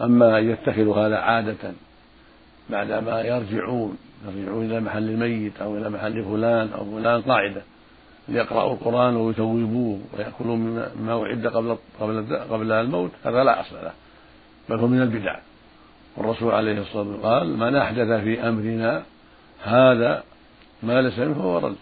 أما 0.00 0.38
أن 0.38 0.50
يتخذوا 0.50 0.96
هذا 0.96 1.16
عادة 1.16 1.72
بعدما 2.70 3.20
يرجعون 3.20 3.98
يرجعون 4.26 4.64
إلى 4.64 4.80
محل 4.80 5.08
الميت 5.08 5.60
أو 5.60 5.76
إلى 5.76 5.90
محل 5.90 6.24
فلان 6.24 6.68
أو 6.78 6.84
فلان 6.84 7.22
قاعدة 7.22 7.62
ليقرأوا 8.28 8.72
القرآن 8.72 9.16
ويثوبوه 9.16 10.00
ويأكلوا 10.12 10.56
مما 10.56 11.22
أعد 11.22 11.46
قبل 11.46 11.76
قبل 12.00 12.36
قبل 12.50 12.72
الموت 12.72 13.10
هذا 13.24 13.44
لا 13.44 13.60
أصل 13.60 13.74
له 13.74 13.92
بل 14.68 14.78
هو 14.78 14.86
من 14.86 15.02
البدع. 15.02 15.38
والرسول 16.16 16.54
عليه 16.54 16.80
الصلاة 16.80 17.02
والسلام 17.02 17.32
قال 17.32 17.58
من 17.58 17.76
أحدث 17.76 18.08
في 18.22 18.48
أمرنا 18.48 19.02
هذا 19.62 20.22
ما 20.82 21.02
ليس 21.02 21.18
منه 21.18 21.34
فهو 21.34 21.58
رد. 21.58 21.76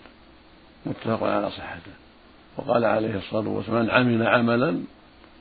متفق 0.86 1.22
على 1.22 1.50
صحته. 1.50 1.92
وقال 2.56 2.84
عليه 2.84 3.16
الصلاة 3.16 3.48
والسلام 3.48 3.82
من 3.82 3.90
عمل 3.90 4.26
عملا 4.26 4.80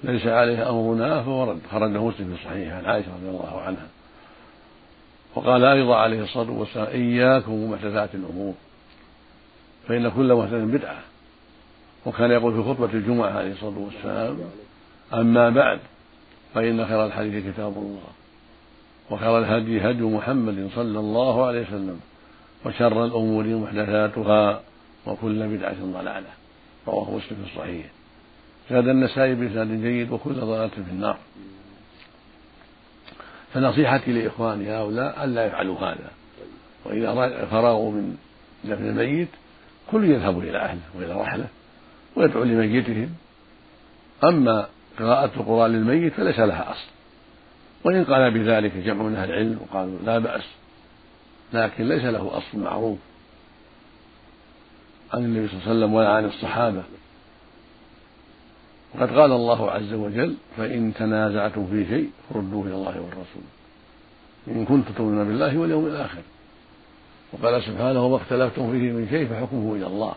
ليس 0.03 0.27
عليه 0.27 0.69
أمرنا 0.69 1.23
فهو 1.23 1.51
رد. 1.51 1.59
خرجه 1.71 2.03
مسلم 2.03 2.35
في 2.35 2.43
صحيح 2.43 2.73
عن 2.73 2.85
عائشة 2.85 3.07
رضي 3.21 3.29
الله 3.29 3.61
عنها. 3.61 3.87
وقال 5.39 5.65
أيضا 5.65 5.95
عليه 5.95 6.23
الصلاة 6.23 6.51
والسلام 6.51 6.87
إياكم 6.87 7.51
ومحدثات 7.51 8.15
الأمور. 8.15 8.53
فإن 9.87 10.09
كل 10.09 10.33
محدث 10.33 10.63
بدعة. 10.63 10.99
وكان 12.05 12.31
يقول 12.31 12.53
في 12.53 12.69
خطبة 12.69 12.93
الجمعة 12.93 13.29
عليه 13.29 13.51
الصلاة 13.51 13.77
والسلام 13.77 14.37
أما 15.13 15.49
بعد 15.49 15.79
فإن 16.53 16.85
خير 16.85 17.05
الحديث 17.05 17.53
كتاب 17.53 17.77
الله. 17.77 18.09
وخير 19.11 19.37
الهدي 19.39 19.81
هدي 19.81 20.03
محمد 20.03 20.69
صلى 20.75 20.99
الله 20.99 21.45
عليه 21.45 21.61
وسلم. 21.61 21.99
وشر 22.65 23.05
الأمور 23.05 23.47
محدثاتها 23.47 24.61
وكل 25.05 25.47
بدعة 25.47 25.75
ضلالة. 25.83 26.29
رواه 26.87 27.11
مسلم 27.11 27.37
في 27.45 27.51
الصحيح. 27.53 27.85
زاد 28.69 28.87
النسائي 28.87 29.35
بإسناد 29.35 29.81
جيد 29.81 30.11
وكل 30.11 30.33
ضلالة 30.33 30.67
في 30.67 30.91
النار. 30.91 31.17
فنصيحتي 33.53 34.11
لإخواني 34.11 34.71
هؤلاء 34.71 35.23
ألا 35.23 35.45
يفعلوا 35.45 35.79
هذا. 35.79 36.11
وإذا 36.85 37.45
فرغوا 37.45 37.91
من 37.91 38.17
دفن 38.63 38.89
الميت 38.89 39.27
كل 39.91 40.11
يذهب 40.11 40.39
إلى 40.39 40.57
أهله 40.57 40.81
وإلى 40.95 41.13
رحله 41.13 41.47
ويدعو 42.15 42.43
لميتهم. 42.43 43.09
أما 44.23 44.67
قراءة 44.99 45.31
القرآن 45.39 45.71
للميت 45.71 46.13
فليس 46.13 46.39
لها 46.39 46.71
أصل. 46.71 46.87
وإن 47.83 48.05
قال 48.05 48.31
بذلك 48.31 48.75
جمع 48.75 49.03
من 49.03 49.15
أهل 49.15 49.29
العلم 49.29 49.59
وقالوا 49.61 49.99
لا 50.05 50.19
بأس 50.19 50.43
لكن 51.53 51.87
ليس 51.87 52.03
له 52.03 52.37
أصل 52.37 52.59
معروف. 52.59 52.97
عن 55.13 55.25
النبي 55.25 55.47
صلى 55.47 55.57
الله 55.57 55.69
عليه 55.69 55.79
وسلم 55.79 55.93
ولا 55.93 56.09
عن 56.09 56.25
الصحابة. 56.25 56.83
وقد 58.95 59.09
قال 59.09 59.31
الله 59.31 59.71
عز 59.71 59.93
وجل 59.93 60.35
فإن 60.57 60.93
تنازعتم 60.93 61.67
في 61.67 61.85
شيء 61.85 62.09
فردوه 62.33 62.67
إلى 62.67 62.75
الله 62.75 63.01
والرسول. 63.01 63.43
إن 64.47 64.65
كنتم 64.65 64.93
تؤمنون 64.93 65.27
بالله 65.27 65.57
واليوم 65.57 65.85
الآخر. 65.85 66.21
وقال 67.33 67.63
سبحانه 67.63 68.05
وما 68.05 68.15
اختلفتم 68.15 68.71
فيه 68.71 68.91
من 68.91 69.07
شيء 69.09 69.27
فحكمه 69.27 69.75
إلى 69.75 69.87
الله. 69.87 70.15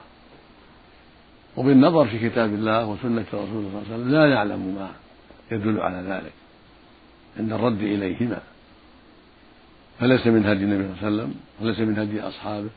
وبالنظر 1.56 2.06
في 2.06 2.28
كتاب 2.28 2.54
الله 2.54 2.87
وسنة 2.87 3.24
رسول 3.35 3.64
الله 3.64 3.82
صلى 3.88 3.94
الله 3.94 3.94
عليه 3.94 3.94
وسلم 3.94 4.11
لا 4.11 4.35
نعلم 4.35 4.74
ما 4.74 4.90
يدل 5.50 5.80
على 5.80 6.08
ذلك. 6.08 6.32
عند 7.38 7.52
الرد 7.52 7.80
إليهما. 7.80 8.40
فليس 10.00 10.26
من 10.26 10.46
هدي 10.46 10.64
النبي 10.64 10.82
صلى 10.82 11.08
الله 11.08 11.22
عليه 11.22 11.22
وسلم 11.22 11.35
وليس 11.61 11.78
من 11.78 11.98
هدي 11.98 12.20
أصحابه. 12.20 12.68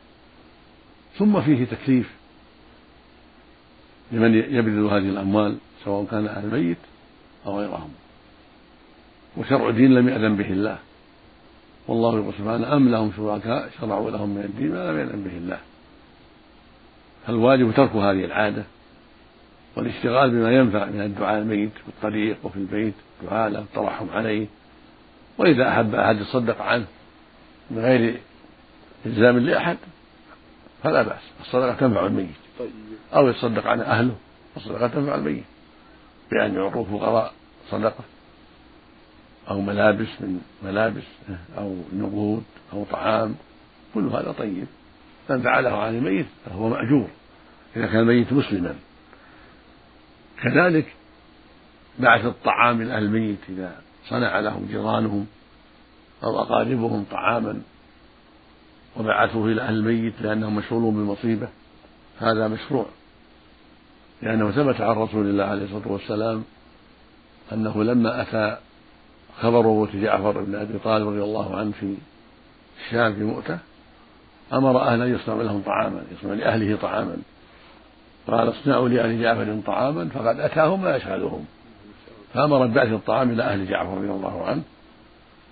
ثم 1.17 1.41
فيه 1.41 1.65
تكليف 1.65 2.11
لمن 4.11 4.35
يبذل 4.35 4.85
هذه 4.85 5.09
الأموال. 5.09 5.57
سواء 5.85 6.05
كان 6.05 6.27
أهل 6.27 6.45
الميت 6.45 6.77
أو 7.45 7.59
غيرهم. 7.59 7.89
وشرع 9.37 9.69
دين 9.69 9.95
لم 9.95 10.09
يأذن 10.09 10.35
به 10.35 10.51
الله. 10.51 10.77
والله 11.87 12.19
يقول 12.19 12.33
سبحانه 12.33 12.75
أم 12.75 12.89
لهم 12.89 13.11
شركاء 13.17 13.69
شرعوا 13.81 14.11
لهم 14.11 14.29
من 14.29 14.41
الدين 14.41 14.71
ما 14.71 14.91
لم 14.91 14.99
يأذن 14.99 15.23
به 15.23 15.37
الله. 15.37 15.59
فالواجب 17.27 17.71
ترك 17.71 17.95
هذه 17.95 18.25
العادة 18.25 18.63
والاشتغال 19.75 20.31
بما 20.31 20.51
ينفع 20.51 20.85
من 20.85 21.01
الدعاء 21.01 21.41
الميت 21.41 21.71
في 21.71 21.87
الطريق 21.87 22.37
وفي 22.43 22.57
البيت 22.57 22.93
دعاء 23.23 23.49
له 23.49 23.59
الترحم 23.59 24.09
عليه. 24.09 24.47
وإذا 25.37 25.69
أحب 25.69 25.95
أحد 25.95 26.21
يصدق 26.21 26.61
عنه 26.61 26.85
من 27.71 27.79
غير 27.79 28.17
إلزام 29.05 29.39
لأحد 29.39 29.77
فلا 30.83 31.01
بأس. 31.01 31.21
الصدقة 31.41 31.73
تنفع 31.73 32.05
الميت. 32.05 32.29
طيب. 32.59 32.69
أو 33.13 33.27
يتصدق 33.27 33.67
عن 33.67 33.79
أهله 33.81 34.15
الصدقة 34.57 34.87
تنفع 34.87 35.15
الميت. 35.15 35.43
بأن 36.31 36.55
يعطوا 36.55 36.85
فقراء 36.85 37.33
صدقة 37.69 38.03
أو 39.49 39.61
ملابس 39.61 40.07
من 40.19 40.41
ملابس 40.63 41.03
أو 41.57 41.75
نقود 41.93 42.43
أو 42.73 42.83
طعام 42.83 43.35
كل 43.93 44.07
هذا 44.07 44.31
طيب. 44.31 44.67
من 45.29 45.41
فعله 45.41 45.77
عن 45.77 45.95
الميت 45.95 46.25
فهو 46.45 46.69
مأجور. 46.69 47.07
إذا 47.75 47.85
كان 47.85 47.99
الميت 47.99 48.33
مسلما. 48.33 48.75
كذلك 50.43 50.93
بعث 51.99 52.25
الطعام 52.25 52.81
إلى 52.81 52.93
أهل 52.93 53.03
الميت 53.03 53.39
إذا 53.49 53.81
صنع 54.09 54.39
لهم 54.39 54.65
جيرانهم 54.65 55.27
أو 56.23 56.41
أقاربهم 56.41 57.05
طعاما 57.11 57.61
وبعثوه 58.97 59.51
إلى 59.51 59.61
أهل 59.61 59.73
الميت 59.73 60.13
لأنهم 60.21 60.55
مشغولون 60.55 60.95
بالمصيبة. 60.95 61.47
هذا 62.19 62.47
مشروع. 62.47 62.85
لأنه 64.21 64.51
ثبت 64.51 64.81
عن 64.81 64.95
رسول 64.95 65.29
الله 65.29 65.43
عليه 65.43 65.63
الصلاة 65.63 65.91
والسلام 65.91 66.43
أنه 67.53 67.83
لما 67.83 68.21
أتى 68.21 68.57
خبر 69.41 69.61
موت 69.61 69.95
جعفر 69.95 70.41
بن 70.41 70.55
أبي 70.55 70.77
طالب 70.83 71.07
رضي 71.07 71.23
الله 71.23 71.55
عنه 71.55 71.71
في 71.71 71.95
الشام 72.85 73.13
في 73.13 73.23
مؤتة 73.23 73.57
أمر 74.53 74.81
أهلا 74.81 75.05
يصنع 75.05 75.35
لهم 75.35 75.61
طعاما 75.61 76.03
يصنع 76.11 76.33
لأهله 76.33 76.75
طعاما. 76.75 77.17
قال 78.27 78.49
اصنعوا 78.49 78.89
لأهل 78.89 79.21
جعفر 79.21 79.61
طعاما 79.65 80.09
فقد 80.09 80.39
أتاهم 80.39 80.81
ما 80.81 80.95
يشغلهم. 80.95 81.45
فأمر 82.33 82.65
ببعث 82.65 82.87
الطعام 82.87 83.31
إلى 83.31 83.43
أهل 83.43 83.67
جعفر 83.67 83.97
رضي 83.97 84.11
الله 84.11 84.45
عنه 84.45 84.61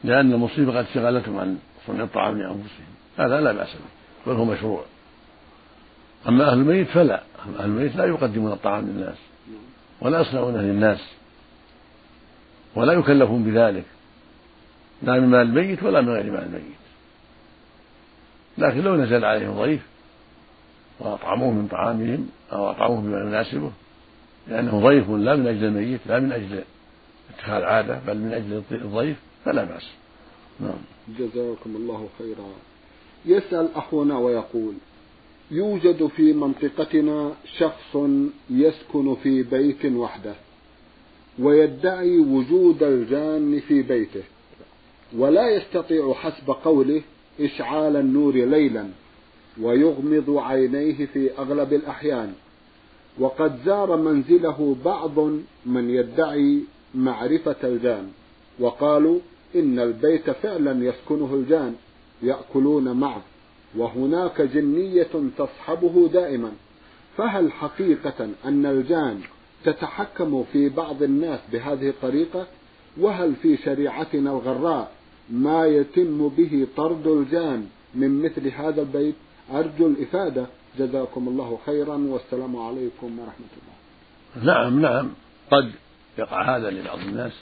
لأن 0.04 0.34
المصيبة 0.34 0.78
قد 0.78 0.86
شغلتهم 0.94 1.40
عن 1.40 1.58
صنع 1.88 2.04
الطعام 2.04 2.38
لأنفسهم. 2.38 2.94
هذا 3.18 3.42
لا 3.42 3.52
بأس 3.52 3.74
به 3.74 4.32
بل 4.32 4.40
هو 4.40 4.46
مشروع. 4.46 4.84
أما 6.28 6.52
أهل 6.52 6.58
الميت 6.58 6.88
فلا. 6.88 7.24
أهل 7.60 7.66
الميت 7.66 7.96
لا 7.96 8.06
يقدمون 8.06 8.52
الطعام 8.52 8.86
للناس 8.88 9.18
ولا 10.02 10.22
يصنعونه 10.22 10.62
للناس 10.62 11.00
ولا 12.76 12.94
يكلفون 12.94 13.44
بذلك. 13.44 13.86
لا 15.04 15.20
من 15.20 15.28
مال 15.28 15.42
الميت 15.42 15.84
ولا 15.84 16.02
من 16.02 16.10
غير 16.10 16.32
مال 16.32 16.44
الميت. 16.44 16.84
لكن 18.58 18.82
لو 18.82 18.96
نزل 18.96 19.26
عليهم 19.26 19.62
ضيف 19.62 19.82
وأطعموه 21.00 21.52
من 21.52 21.68
طعامهم 21.68 22.30
أو 22.52 22.72
أطعموه 22.72 23.02
بما 23.02 23.20
يناسبه 23.20 23.72
لأنه 24.48 24.80
ضيف 24.80 25.10
لا 25.10 25.36
من 25.36 25.48
أجل 25.48 25.66
الميت 25.66 26.00
لا 26.06 26.20
من 26.20 26.32
أجل 26.32 26.64
اتخاذ 27.30 27.64
عادة 27.64 28.00
بل 28.08 28.18
من 28.18 28.34
أجل 28.34 28.64
الضيف 28.72 29.18
فلا 29.46 29.64
بأس. 29.64 29.90
نعم. 30.60 30.82
جزاكم 31.20 31.76
الله 31.76 32.10
خيرا. 32.18 32.46
يسأل 33.26 33.70
أخونا 33.76 34.18
ويقول 34.18 34.74
يوجد 35.52 36.08
في 36.08 36.34
منطقتنا 36.34 37.34
شخص 37.58 37.98
يسكن 38.50 39.16
في 39.16 39.44
بيت 39.44 39.86
وحده 39.86 40.34
ويدعي 41.40 42.20
وجود 42.20 42.84
الجان 42.84 43.60
في 43.60 43.82
بيته 43.82 44.24
ولا 45.18 45.50
يستطيع 45.50 46.14
حسب 46.14 46.52
قوله 46.52 47.02
إشعال 47.40 47.96
النور 47.96 48.34
ليلا 48.34 48.88
ويغمض 49.62 50.38
عينيه 50.38 51.06
في 51.06 51.38
أغلب 51.38 51.74
الأحيان. 51.74 52.34
وقد 53.20 53.60
زار 53.66 53.98
منزله 53.98 54.76
بعض 54.86 55.20
من 55.66 55.90
يدعي 55.90 56.60
معرفة 56.96 57.56
الجان 57.64 58.12
وقالوا 58.60 59.20
إن 59.56 59.80
البيت 59.80 60.30
فعلا 60.30 60.86
يسكنه 60.86 61.34
الجان 61.34 61.76
يأكلون 62.22 62.92
معه. 62.92 63.22
وهناك 63.78 64.42
جنية 64.42 65.32
تصحبه 65.38 66.10
دائما 66.14 66.52
فهل 67.18 67.52
حقيقة 67.52 68.30
أن 68.46 68.66
الجان 68.66 69.22
تتحكم 69.64 70.44
في 70.54 70.70
بعض 70.70 71.04
الناس 71.04 71.40
بهذه 71.52 71.90
الطريقة؟ 71.90 72.48
وهل 72.98 73.36
في 73.36 73.58
شريعتنا 73.58 74.32
الغراء 74.32 74.92
ما 75.30 75.66
يتم 75.66 76.28
به 76.28 76.68
طرد 76.78 77.08
الجان 77.08 77.68
من 77.96 78.22
مثل 78.22 78.48
هذا 78.48 78.82
البيت؟ 78.82 79.16
أرجو 79.52 79.88
الإفادة. 79.88 80.46
جزاكم 80.80 81.28
الله 81.28 81.60
خيرا 81.66 81.96
والسلام 81.96 82.56
عليكم 82.56 83.20
ورحمة 83.20 83.46
الله. 83.58 84.54
نعم 84.54 84.82
نعم. 84.82 85.10
قد 85.52 85.72
يقع 86.18 86.58
هذا 86.58 86.70
لبعض 86.70 87.00
الناس. 87.00 87.34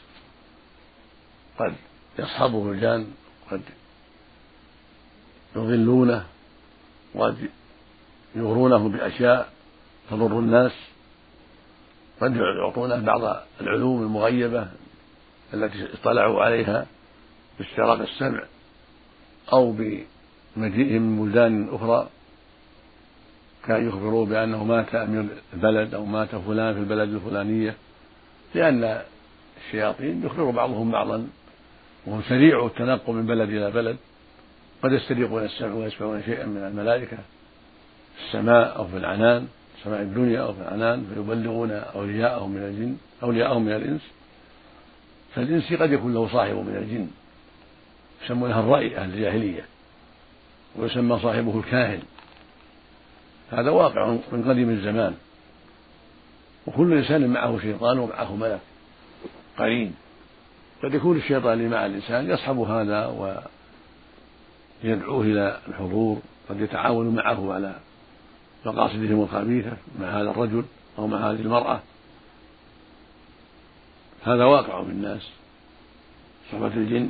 قد 1.60 1.74
يصحبه 2.20 2.72
الجان 2.72 3.08
قد 3.52 3.62
يضلونه 5.56 6.26
وقد 7.16 7.50
يغرونه 8.36 8.90
بأشياء 8.90 9.50
تضر 10.10 10.40
الناس 10.40 10.72
قد 12.22 12.36
يعطونه 12.36 13.00
بعض 13.00 13.44
العلوم 13.62 14.02
المغيبة 14.02 14.68
التي 15.54 15.88
اطلعوا 15.94 16.44
عليها 16.44 16.86
باستراق 17.60 18.00
السمع 18.00 18.44
أو 19.54 19.72
بمجيئهم 19.72 21.02
من 21.02 21.26
بلدان 21.26 21.70
أخرى. 21.76 22.10
كان 23.68 23.88
يخبروا 23.88 24.26
بأنه 24.26 24.64
مات 24.64 24.96
أمير 24.96 25.26
البلد 25.54 25.94
أو 25.94 26.06
مات 26.06 26.36
فلان 26.36 26.74
في 26.74 26.80
البلد 26.80 27.14
الفلانية 27.14 27.76
لأن 28.56 29.02
الشياطين 29.58 30.26
يخبر 30.26 30.52
بعضهم 30.52 30.92
بعضا 30.92 31.28
وهم 32.06 32.22
سريع 32.30 32.66
التنقل 32.66 33.14
من 33.14 33.26
بلد 33.26 33.50
إلى 33.50 33.72
بلد. 33.72 33.98
قد 34.84 34.92
يستريقون 34.92 35.44
السمع 35.44 35.74
ويسمعون 35.74 36.24
شيئا 36.24 36.46
من 36.46 36.64
الملائكة 36.64 37.18
في 38.16 38.26
السماء 38.28 38.78
أو 38.78 38.88
في 38.88 38.98
العنان 38.98 39.48
سماء 39.84 40.02
الدنيا 40.02 40.42
أو 40.42 40.54
في 40.54 40.62
العنان 40.62 41.06
فيبلغون 41.14 41.72
أولياءهم 41.72 42.52
من 42.52 42.64
الجن 42.64 42.98
أولياءهم 43.24 43.66
من 43.66 43.72
الإنس. 43.72 44.02
فالإنس 45.36 45.74
قد 45.74 45.92
يكون 45.92 46.14
له 46.14 46.28
صاحب 46.28 46.56
من 46.56 46.76
الجن 46.76 47.08
يسمونها 48.26 48.60
الرأي 48.60 48.98
أهل 48.98 49.14
الجاهلية 49.14 49.66
ويسمى 50.76 51.20
صاحبه 51.20 51.60
الكاهن. 51.60 52.00
هذا 53.52 53.70
واقع 53.70 54.08
من 54.32 54.46
قديم 54.50 54.70
الزمان. 54.70 55.16
وكل 56.68 56.94
إنسان 56.94 57.28
معه 57.28 57.60
شيطان 57.60 58.00
ومعه 58.00 58.36
ملك 58.36 58.60
قرين. 59.58 59.96
قد 60.84 60.94
يكون 60.94 61.18
الشيطان 61.18 61.54
اللي 61.54 61.70
مع 61.70 61.86
الإنسان 61.86 62.30
يصحب 62.30 62.60
هذا 62.60 63.06
ويدعوه 64.84 65.22
إلى 65.22 65.60
الحضور 65.68 66.20
قد 66.50 66.62
يتعاون 66.62 67.16
معه 67.16 67.54
على 67.54 67.76
مقاصدهم 68.66 69.22
الخبيثة 69.24 69.78
مع 70.00 70.08
هذا 70.08 70.30
الرجل 70.30 70.64
أو 70.98 71.08
مع 71.08 71.32
هذه 71.32 71.42
المرأة. 71.42 71.80
هذا 74.24 74.46
واقع 74.46 74.84
في 74.84 74.90
الناس 74.90 75.30
صحبة 76.52 76.68
الجن 76.68 77.10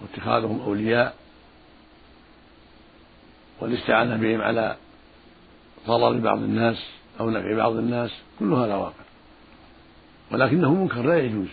واتخاذهم 0.00 0.60
أولياء 0.60 1.14
والاستعانة 3.60 4.16
بهم 4.16 4.40
على 4.40 4.76
ضرر 5.86 6.18
بعض 6.18 6.38
الناس 6.38 6.76
أو 7.20 7.30
نفع 7.30 7.56
بعض 7.56 7.76
الناس 7.76 8.10
كل 8.38 8.52
هذا 8.52 8.74
واقع. 8.74 9.04
ولكنه 10.30 10.74
منكر 10.74 11.02
لا 11.02 11.18
يجوز 11.18 11.48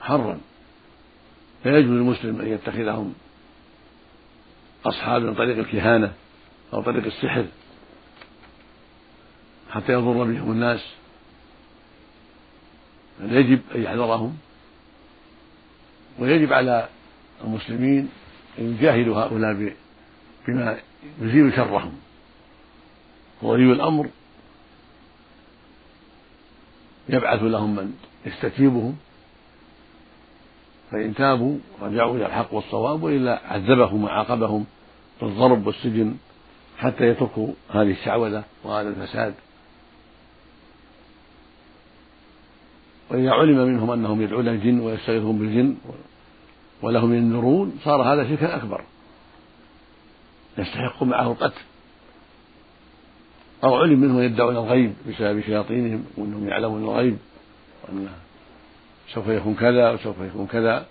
حرا. 0.00 0.40
لا 1.64 1.78
يجوز 1.78 1.90
للمسلم 1.90 2.40
أن 2.40 2.48
يتخذهم 2.48 3.14
أصحاب 4.84 5.22
من 5.22 5.34
طريق 5.34 5.58
الكهانة 5.58 6.12
أو 6.72 6.82
طريق 6.82 7.04
السحر 7.04 7.46
حتى 9.70 9.92
يضر 9.92 10.24
بهم 10.24 10.52
الناس 10.52 10.80
يجب 13.20 13.60
أن 13.74 13.82
يحذرهم؟ 13.82 14.38
ويجب 16.18 16.52
على 16.52 16.88
المسلمين 17.44 18.08
أن 18.58 18.64
يجاهدوا 18.64 19.20
هؤلاء 19.20 19.74
بما 20.48 20.78
يزيل 21.20 21.52
شرهم. 21.56 21.98
وولي 23.42 23.72
الأمر 23.72 24.08
يبعث 27.08 27.42
لهم 27.42 27.76
من 27.76 27.94
يستتيبهم 28.26 28.96
فإن 30.92 31.14
تابوا 31.14 31.58
رجعوا 31.82 32.16
إلى 32.16 32.26
الحق 32.26 32.54
والصواب 32.54 33.02
وإلا 33.02 33.40
عذبهم 33.44 34.04
وعاقبهم 34.04 34.64
بالضرب 35.22 35.66
والسجن 35.66 36.16
حتى 36.78 37.08
يتركوا 37.08 37.48
هذه 37.70 37.90
الشعوذة 37.90 38.44
وهذا 38.64 38.88
الفساد. 38.88 39.34
وإذا 43.10 43.30
علم 43.30 43.56
منهم 43.56 43.90
أنهم 43.90 44.22
يدعون 44.22 44.48
الجن 44.48 44.80
ويستغيثون 44.80 45.38
بالجن 45.38 45.76
ولهم 46.82 47.14
ينذرون 47.14 47.78
صار 47.84 48.02
هذا 48.02 48.28
شركا 48.28 48.56
أكبر. 48.56 48.84
يستحق 50.58 51.02
معه 51.02 51.32
القتل. 51.32 51.60
أو 53.64 53.76
علم 53.76 54.00
منهم 54.00 54.20
يدعون 54.20 54.56
الغيب 54.56 54.94
بسبب 55.08 55.40
شياطينهم 55.40 56.04
وأنهم 56.16 56.48
يعلمون 56.48 56.82
الغيب. 56.82 57.18
وأن 57.84 58.08
سوف 59.08 59.28
يكون 59.28 59.54
كذا 59.54 59.90
وسوف 59.90 60.16
يكون 60.20 60.46
كذا 60.46 60.86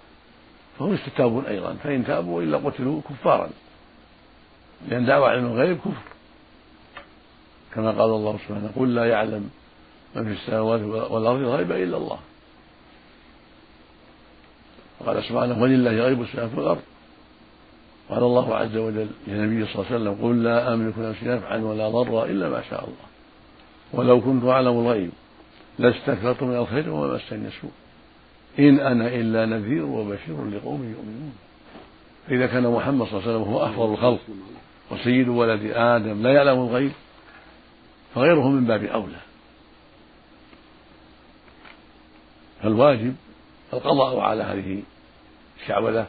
فهم 0.80 0.94
يستتابون 0.94 1.46
أيضا 1.46 1.74
فإن 1.84 2.06
تابوا 2.06 2.38
وإلا 2.38 2.58
قتلوا 2.58 3.02
كفارا. 3.10 3.50
لأن 4.88 5.06
دعوى 5.06 5.30
علم 5.30 5.46
الغيب 5.46 5.78
كفر. 5.78 6.04
كما 7.74 7.92
قال 7.92 8.10
الله 8.10 8.38
سبحانه 8.38 8.72
قل 8.76 8.96
لا 8.96 9.06
يعلم 9.06 9.50
من 10.16 10.24
في 10.24 10.32
السماوات 10.32 10.82
والأرض 11.12 11.40
الغيب 11.40 11.72
إلا 11.72 11.98
الله. 11.98 12.20
وقال 15.00 15.24
سبحانه 15.24 15.62
ولله 15.62 15.92
غيب 15.92 16.22
السماوات 16.22 16.52
والأرض. 16.56 16.82
قال 18.10 18.24
الله 18.24 18.56
عز 18.56 18.78
وجل 18.78 19.08
للنبي 19.28 19.66
صلى 19.66 19.76
الله 19.76 19.86
عليه 19.86 19.96
وسلم 19.96 20.28
قل 20.28 20.44
لا 20.44 20.74
أملك 20.74 20.98
نفسي 20.98 21.26
نفعا 21.26 21.58
ولا 21.58 21.90
ضرا 21.90 22.26
إلا 22.26 22.50
ما 22.50 22.62
شاء 22.70 22.84
الله. 22.84 23.08
ولو 23.94 24.22
كنت 24.22 24.44
أعلم 24.44 24.80
الغيب 24.80 25.12
لأستكثرت 25.80 26.44
من 26.44 26.56
الخير 26.56 26.90
وما 26.90 27.16
مسني 27.16 27.48
السوء. 27.48 27.72
إن 28.60 28.80
أنا 28.80 29.08
إلا 29.08 29.46
نذير 29.46 29.86
وبشير 29.86 30.46
لقوم 30.46 30.84
يؤمنون. 30.84 31.34
فإذا 32.28 32.48
كان 32.48 32.68
محمد 32.68 33.08
صلى 33.08 33.20
الله 33.20 33.30
عليه 33.30 33.38
وسلم 33.38 33.54
هو 33.54 33.66
أفضل 33.66 33.94
الخلق 33.94 34.20
وسيد 34.92 35.28
ولد 35.28 35.72
آدم 35.76 36.24
لا 36.24 36.34
يعلم 36.34 36.60
الغيب 36.60 36.92
فغيره 38.16 38.50
من 38.50 38.66
باب 38.66 38.84
أولى. 38.84 39.20
فالواجب 42.62 43.16
القضاء 43.74 44.20
على 44.20 44.44
هذه 44.44 44.84
الشعوذة 45.62 46.08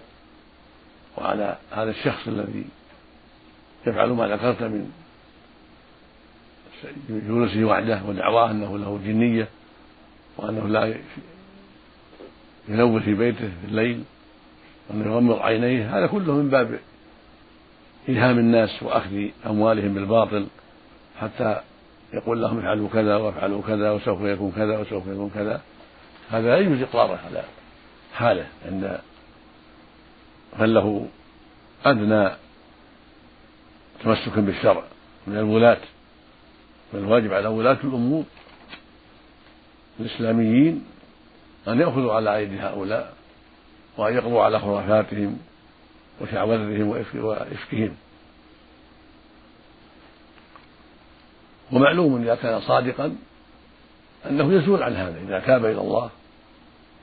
وعلى 1.19 1.57
هذا 1.73 1.91
الشخص 1.91 2.29
الذي 2.29 2.65
يفعل 3.87 4.09
ما 4.09 4.29
ذكرت 4.29 4.63
من 4.63 4.91
جلوسه 7.09 7.65
وحده 7.65 8.03
ودعواه 8.09 8.51
أنه 8.51 8.79
له 8.79 9.01
جنية 9.05 9.49
وأنه 10.37 10.69
لا 10.69 10.95
ينور 12.69 13.01
في 13.01 13.15
بيته 13.15 13.49
في 13.49 13.69
الليل 13.69 14.05
وانه 14.91 15.13
يغمض 15.13 15.39
عينيه 15.39 15.99
هذا 15.99 16.07
كله 16.07 16.33
من 16.33 16.51
باب 16.51 16.79
ايهام 18.09 18.39
الناس 18.39 18.83
وأخذ 18.83 19.29
أموالهم 19.47 19.95
بالباطل 19.95 20.47
حتى 21.21 21.61
يقول 22.13 22.43
لهم 22.43 22.59
افعلوا 22.59 22.89
كذا 22.89 23.17
وافعلوا 23.17 23.63
كذا 23.63 23.91
وسوف 23.91 24.21
يكون 24.21 24.53
كذا 24.53 24.79
وسوف 24.79 25.07
يكون 25.07 25.31
كذا. 25.35 25.61
هذا 26.31 26.49
لا 26.49 26.57
يجوز 26.57 26.83
اقراره 26.83 27.21
على 27.27 27.45
حاله 28.15 28.47
عند 28.67 29.01
من 30.59 30.75
له 30.75 31.07
أدنى 31.85 32.31
تمسكا 34.05 34.41
بالشرع 34.41 34.85
من 35.27 35.39
الولاة. 35.39 35.81
فالواجب 36.93 37.33
على 37.33 37.49
ولاة 37.49 37.79
الأمور 37.85 38.25
الإسلاميين 40.01 40.85
أن 41.69 41.81
يأخذوا 41.81 42.13
على 42.13 42.37
أيدي 42.37 42.61
هؤلاء 42.61 43.13
وأن 43.97 44.15
يقضوا 44.15 44.43
على 44.43 44.61
خرافاتهم 44.61 45.39
وشعوذتهم 46.21 46.89
وإفكهم. 47.15 47.95
ومعلوم 51.73 52.23
إذا 52.23 52.35
كان 52.35 52.61
صادقا 52.61 53.17
أنه 54.31 54.53
يزول 54.53 54.83
عن 54.83 54.93
هذا. 54.97 55.19
إذا 55.29 55.39
تاب 55.39 55.65
إلى 55.65 55.81
الله 55.81 56.11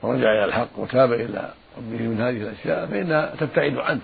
ورجع 0.02 0.32
إلى 0.32 0.44
الحق 0.44 0.78
وتاب 0.78 1.12
إلى 1.12 1.52
ربه 1.76 2.02
من 2.02 2.20
هذه 2.20 2.36
الأشياء 2.36 2.86
فإنها 2.86 3.34
تبتعد 3.40 3.76
عنه. 3.76 4.00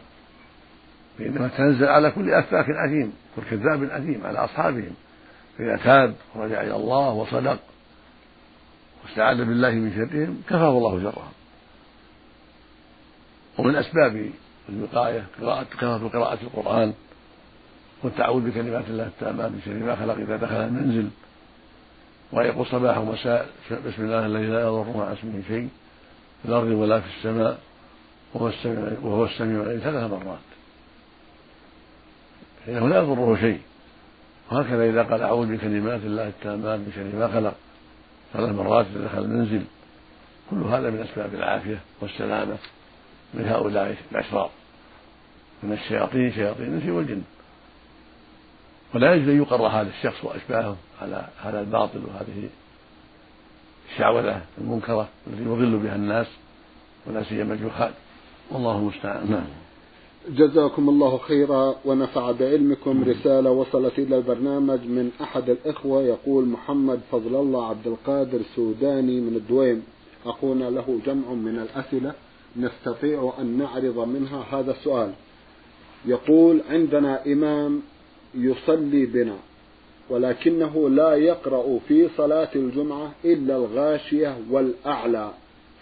فإنما 1.18 1.48
تنزل 1.48 1.88
على 1.88 2.10
كل 2.10 2.30
أفاك 2.30 2.66
أثيم 2.86 3.12
كل 3.36 3.42
كذاب 3.50 3.82
أثيم 3.82 4.26
على 4.26 4.38
أصحابهم. 4.38 4.94
فإذا 5.58 5.76
تاب 5.76 6.14
ورجع 6.34 6.62
إلى 6.62 6.76
الله 6.76 7.08
وصدق 7.08 7.58
واستعاذ 9.06 9.44
بالله 9.44 9.70
من 9.70 9.92
شرهم 9.94 10.42
كفاه 10.48 10.68
الله 10.68 11.02
شرهم. 11.02 11.32
ومن 13.58 13.76
أسباب 13.76 14.30
الوقاية 14.68 15.24
قراءة 15.40 15.64
كثرة 15.64 16.08
قراءة 16.08 16.38
القرآن 16.42 16.94
والتعوذ 18.02 18.50
بكلمات 18.50 18.84
الله 18.88 19.06
التامات 19.06 19.50
من 19.50 19.60
شر 19.64 19.72
ما 19.72 19.96
خلق 19.96 20.14
إذا 20.14 20.36
دخل 20.36 20.54
المنزل 20.54 21.08
ويقول 22.32 22.66
صباح 22.66 22.98
ومساء 22.98 23.48
بسم 23.86 24.04
الله 24.04 24.26
الذي 24.26 24.46
لا 24.46 24.60
يضر 24.60 24.96
مع 24.96 25.12
اسمه 25.12 25.42
شيء 25.48 25.68
في 26.42 26.48
الأرض 26.48 26.66
ولا 26.68 27.00
في 27.00 27.06
السماء 27.16 27.58
وهو 28.34 28.48
السميع 28.48 28.92
وهو 29.02 29.24
السميع 29.24 29.78
ثلاث 29.78 30.10
مرات. 30.10 30.38
فإنه 32.66 32.88
لا 32.88 32.96
يضره 32.96 33.36
شيء. 33.36 33.60
وهكذا 34.52 34.84
إذا 34.84 35.02
قال 35.02 35.22
أعوذ 35.22 35.56
بكلمات 35.56 36.00
الله 36.00 36.28
التامات 36.28 36.78
من 36.78 36.92
شر 36.94 37.18
ما 37.18 37.28
خلق 37.28 37.54
ثلاث 38.32 38.50
مرات 38.50 38.86
إذا 38.96 39.04
دخل 39.04 39.18
المنزل. 39.18 39.62
كل 40.50 40.56
هذا 40.56 40.90
من 40.90 41.00
أسباب 41.10 41.34
العافية 41.34 41.80
والسلامة 42.00 42.56
من 43.34 43.48
هؤلاء 43.48 43.96
الأشرار. 44.12 44.50
من 45.62 45.72
الشياطين 45.72 46.32
شياطين 46.32 46.66
الإنس 46.66 46.88
والجن. 46.88 47.22
ولا 48.94 49.14
يجوز 49.14 49.28
أن 49.28 49.36
يقر 49.36 49.66
هذا 49.66 49.90
الشخص 49.98 50.24
وأشباهه 50.24 50.76
على 51.02 51.28
هذا 51.42 51.60
الباطل 51.60 51.98
وهذه 51.98 52.48
الشعوذة 53.92 54.42
المنكرة 54.58 55.08
التي 55.26 55.42
يضل 55.42 55.78
بها 55.78 55.94
الناس 55.94 56.26
ولا 57.06 57.22
سيما 57.22 57.54
الجهال. 57.54 57.92
والله 58.50 58.78
المستعان. 58.78 59.30
نعم. 59.30 59.65
جزاكم 60.30 60.88
الله 60.88 61.18
خيرا 61.18 61.76
ونفع 61.84 62.30
بعلمكم 62.30 63.04
رسالة 63.04 63.50
وصلت 63.50 63.98
إلى 63.98 64.16
البرنامج 64.16 64.80
من 64.80 65.10
أحد 65.20 65.50
الإخوة 65.50 66.02
يقول 66.02 66.46
محمد 66.46 67.00
فضل 67.12 67.36
الله 67.36 67.66
عبد 67.66 67.86
القادر 67.86 68.40
سوداني 68.56 69.20
من 69.20 69.36
الدويم. 69.36 69.82
أخونا 70.26 70.70
له 70.70 70.98
جمع 71.06 71.32
من 71.32 71.58
الأسئلة. 71.58 72.12
نستطيع 72.56 73.32
أن 73.40 73.58
نعرض 73.58 73.98
منها 73.98 74.44
هذا 74.50 74.70
السؤال. 74.70 75.12
يقول 76.06 76.60
عندنا 76.70 77.26
إمام 77.26 77.82
يصلي 78.34 79.06
بنا 79.06 79.36
ولكنه 80.10 80.90
لا 80.90 81.14
يقرأ 81.14 81.78
في 81.88 82.08
صلاة 82.16 82.50
الجمعة 82.56 83.12
إلا 83.24 83.56
الغاشية 83.56 84.38
والأعلى. 84.50 85.30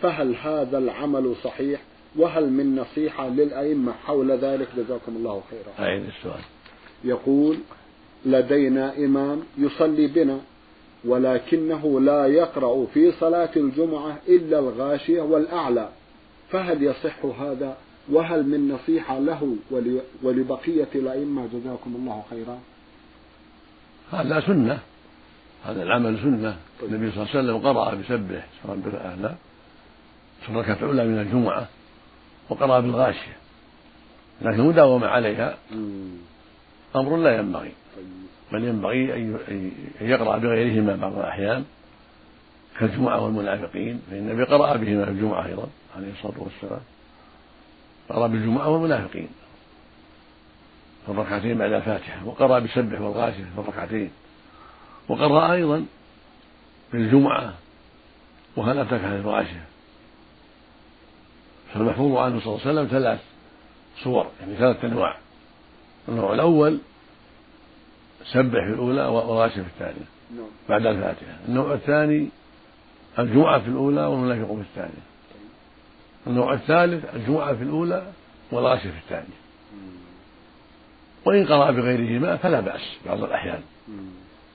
فهل 0.00 0.36
هذا 0.36 0.78
العمل 0.78 1.34
صحيح؟ 1.44 1.80
وهل 2.16 2.50
من 2.50 2.76
نصيحة 2.76 3.28
للأئمة 3.28 3.92
حول 3.92 4.32
ذلك؟ 4.32 4.68
جزاكم 4.76 5.16
الله 5.16 5.42
خيرا. 5.50 5.88
أعيد 5.88 6.04
السؤال. 6.04 6.40
يقول 7.04 7.56
لدينا 8.26 8.96
إمام 8.96 9.42
يصلي 9.58 10.06
بنا 10.06 10.40
ولكنه 11.04 12.00
لا 12.00 12.26
يقرأ 12.26 12.86
في 12.94 13.12
صلاة 13.12 13.50
الجمعة 13.56 14.18
إلا 14.28 14.58
الغاشية 14.58 15.20
والأعلى. 15.20 15.88
فهل 16.50 16.82
يصح 16.82 17.24
هذا؟ 17.40 17.76
وهل 18.12 18.46
من 18.46 18.68
نصيحة 18.68 19.18
له 19.18 19.56
ولبقية 20.22 20.88
الأئمة؟ 20.94 21.46
جزاكم 21.46 21.94
الله 21.96 22.22
خيرا. 22.30 22.58
هذا 24.12 24.40
سنة. 24.40 24.78
هذا 25.64 25.82
العمل 25.82 26.18
سنة. 26.18 26.56
النبي 26.82 27.10
صلى 27.10 27.22
الله 27.22 27.30
عليه 27.34 27.40
وسلم 27.40 27.58
قرأ 27.58 27.94
بسبح 27.94 28.46
رب 28.68 28.86
الأعلى 28.86 29.34
في 30.42 30.48
الركعة 30.48 30.78
الأولى 30.82 31.04
من 31.04 31.18
الجمعة. 31.18 31.68
وقرأ 32.48 32.80
بالغاشية. 32.80 33.36
لكن 34.42 34.60
مداومة 34.60 35.06
عليها. 35.06 35.58
أمر 36.96 37.16
لا 37.16 37.38
ينبغي. 37.38 37.72
بل 38.52 38.64
ينبغي 38.64 39.14
أن 39.14 39.72
يقرأ 40.00 40.38
بغيرهما 40.38 40.96
بعض 40.96 41.18
الأحيان. 41.18 41.64
كالجمعة 42.78 43.20
والمنافقين. 43.24 44.02
فإن 44.10 44.18
النبي 44.18 44.44
قرأ 44.44 44.76
بهما 44.76 45.04
في 45.04 45.10
الجمعة 45.10 45.46
أيضا 45.46 45.66
عليه 45.96 46.12
الصلاة 46.12 46.42
والسلام. 46.42 46.80
قرأ 48.08 48.26
بالجمعة 48.26 48.68
والمنافقين. 48.68 49.28
في 51.06 51.12
الركعتين 51.12 51.58
بعد 51.58 51.72
الفاتحة. 51.72 52.26
وقرأ 52.26 52.58
بسبح 52.58 53.00
والغاشية 53.00 53.44
في 53.54 53.60
الركعتين. 53.60 54.10
وقرأ 55.08 55.52
أيضا 55.52 55.86
بالجمعة 56.92 57.54
وهل 58.56 58.78
أتاك 58.78 59.04
عن 59.04 59.16
الغاشية؟ 59.16 59.64
فالمحفوظ 61.74 62.16
عنه 62.16 62.40
صلى 62.40 62.46
الله 62.46 62.60
عليه 62.66 62.70
وسلم 62.70 62.86
ثلاث 62.86 63.20
صور 64.02 64.26
يعني 64.40 64.56
ثلاث 64.56 64.84
أنواع. 64.84 65.16
النوع 66.08 66.34
الأول 66.34 66.78
سبح 68.24 68.64
في 68.64 68.72
الأولى 68.72 69.06
وغاشية 69.06 69.62
في 69.62 69.68
الثانية 69.68 70.06
نعم. 70.36 70.46
بعد 70.68 70.86
الفاتحة. 70.86 71.38
النوع 71.48 71.74
الثاني 71.74 72.28
الجمعة 73.18 73.58
في 73.58 73.68
الأولى 73.68 74.06
والمنافق 74.06 74.54
في 74.54 74.60
الثانية. 74.60 75.04
النوع 76.26 76.52
الثالث 76.52 77.14
الجمعة 77.14 77.54
في 77.54 77.62
الأولى 77.62 78.06
والغاشية 78.52 78.90
في 78.90 78.98
الثانية. 78.98 79.36
وإن 81.24 81.46
قرأ 81.46 81.70
بغيرهما 81.70 82.36
فلا 82.36 82.60
بأس 82.60 82.96
بعض 83.06 83.24
الأحيان. 83.24 83.60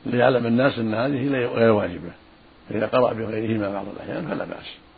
ليعلم 0.05 0.45
الناس 0.45 0.79
أن 0.79 0.93
هذه 0.93 1.27
غير 1.27 1.71
واجبة. 1.71 2.12
فإذا 2.69 2.88
قرأ 2.88 3.13
بغيرهما 3.13 3.73
بعض 3.73 3.86
الأحيان 3.95 4.27
فلا 4.27 4.45
بأس. 4.45 4.88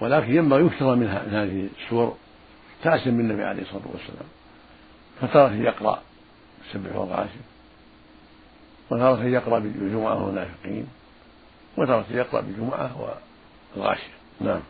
ولكن 0.00 0.34
ينبغي 0.36 0.66
يكثر 0.66 0.94
من 0.94 1.06
هذه 1.08 1.68
السور 1.84 2.16
تأسم 2.82 3.16
بالنبي 3.16 3.42
عليه 3.44 3.62
الصلاة 3.62 3.82
والسلام. 3.92 4.28
فترة 5.20 5.54
يقرأ 5.54 6.02
سبح 6.72 6.96
والغاشية 6.96 7.44
وتارة 8.90 9.24
يقرأ 9.24 9.58
بالجمعة 9.58 10.24
والمنافقين. 10.24 10.86
وتارة 11.78 12.06
يقرأ 12.10 12.40
بالجمعة 12.40 13.16
والغاشية. 13.76 14.14
نعم. 14.40 14.60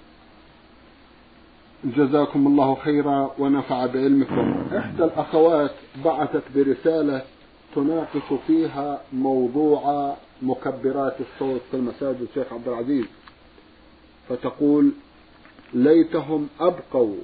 جزاكم 1.84 2.46
الله 2.46 2.74
خيرا 2.74 3.30
ونفع 3.38 3.86
بعلمكم. 3.86 4.68
إحدى 4.76 5.04
الأخوات 5.04 5.74
بعثت 6.04 6.42
برسالة 6.54 7.22
تناقش 7.74 8.40
فيها 8.46 9.00
موضوع 9.12 10.14
مكبرات 10.42 11.16
الصوت 11.20 11.60
في 11.70 11.76
المساجد 11.76 12.20
الشيخ 12.20 12.52
عبد 12.52 12.68
العزيز. 12.68 13.04
فتقول 14.28 14.92
ليتهم 15.72 16.48
أبقوا 16.60 17.16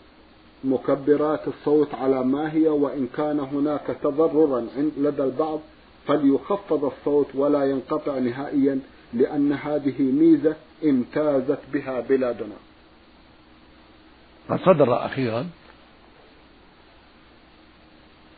مكبرات 0.65 1.49
الصوت 1.49 1.95
على 1.95 2.25
ما 2.25 2.53
هي 2.53 2.69
وإن 2.69 3.09
كان 3.17 3.41
هناك 3.41 3.97
تضررا 4.03 4.69
لدى 4.99 5.23
البعض 5.23 5.61
فليخفض 6.07 6.85
الصوت 6.85 7.27
ولا 7.35 7.65
ينقطع 7.65 8.19
نهائيا 8.19 8.81
لأن 9.13 9.53
هذه 9.53 10.03
ميزة 10.03 10.57
امتازت 10.85 11.59
بها 11.73 12.01
بلادنا. 12.01 12.55
قد 14.49 14.59
صدر 14.61 15.07
أخيرا 15.07 15.47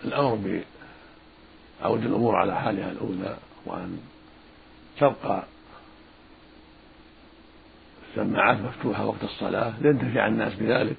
الأمر 0.04 0.62
بعود 1.80 2.04
الأمور 2.04 2.36
على 2.36 2.60
حالها 2.60 2.92
الأولى 2.92 3.36
وأن 3.66 3.98
تبقى 5.00 5.44
السماعات 8.16 8.58
مفتوحة 8.60 9.06
وقت 9.06 9.24
الصلاة 9.24 9.72
لينتفع 9.80 10.26
الناس 10.26 10.54
بذلك. 10.54 10.96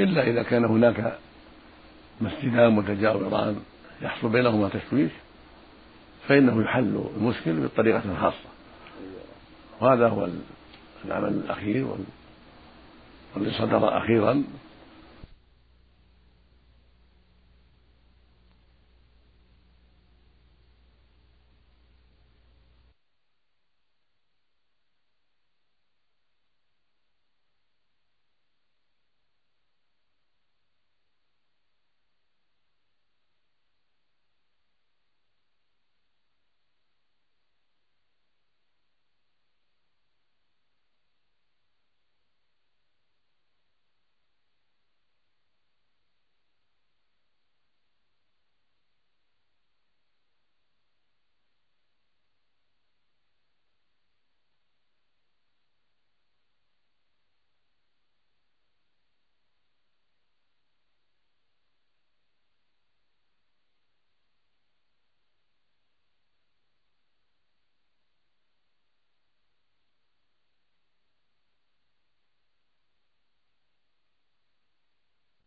إلا 0.00 0.22
إذا 0.22 0.42
كان 0.42 0.64
هناك 0.64 1.18
مسجدان 2.20 2.72
متجاوران 2.72 3.56
يحصل 4.02 4.28
بينهما 4.28 4.68
تشويش 4.68 5.10
فإنه 6.28 6.62
يحل 6.62 7.04
المشكل 7.16 7.60
بطريقة 7.60 8.02
خاصة. 8.20 8.48
وهذا 9.80 10.08
هو 10.08 10.28
العمل 11.04 11.28
الأخير 11.28 11.86
والذي 13.34 13.58
صدر 13.58 13.98
أخيرا. 13.98 14.44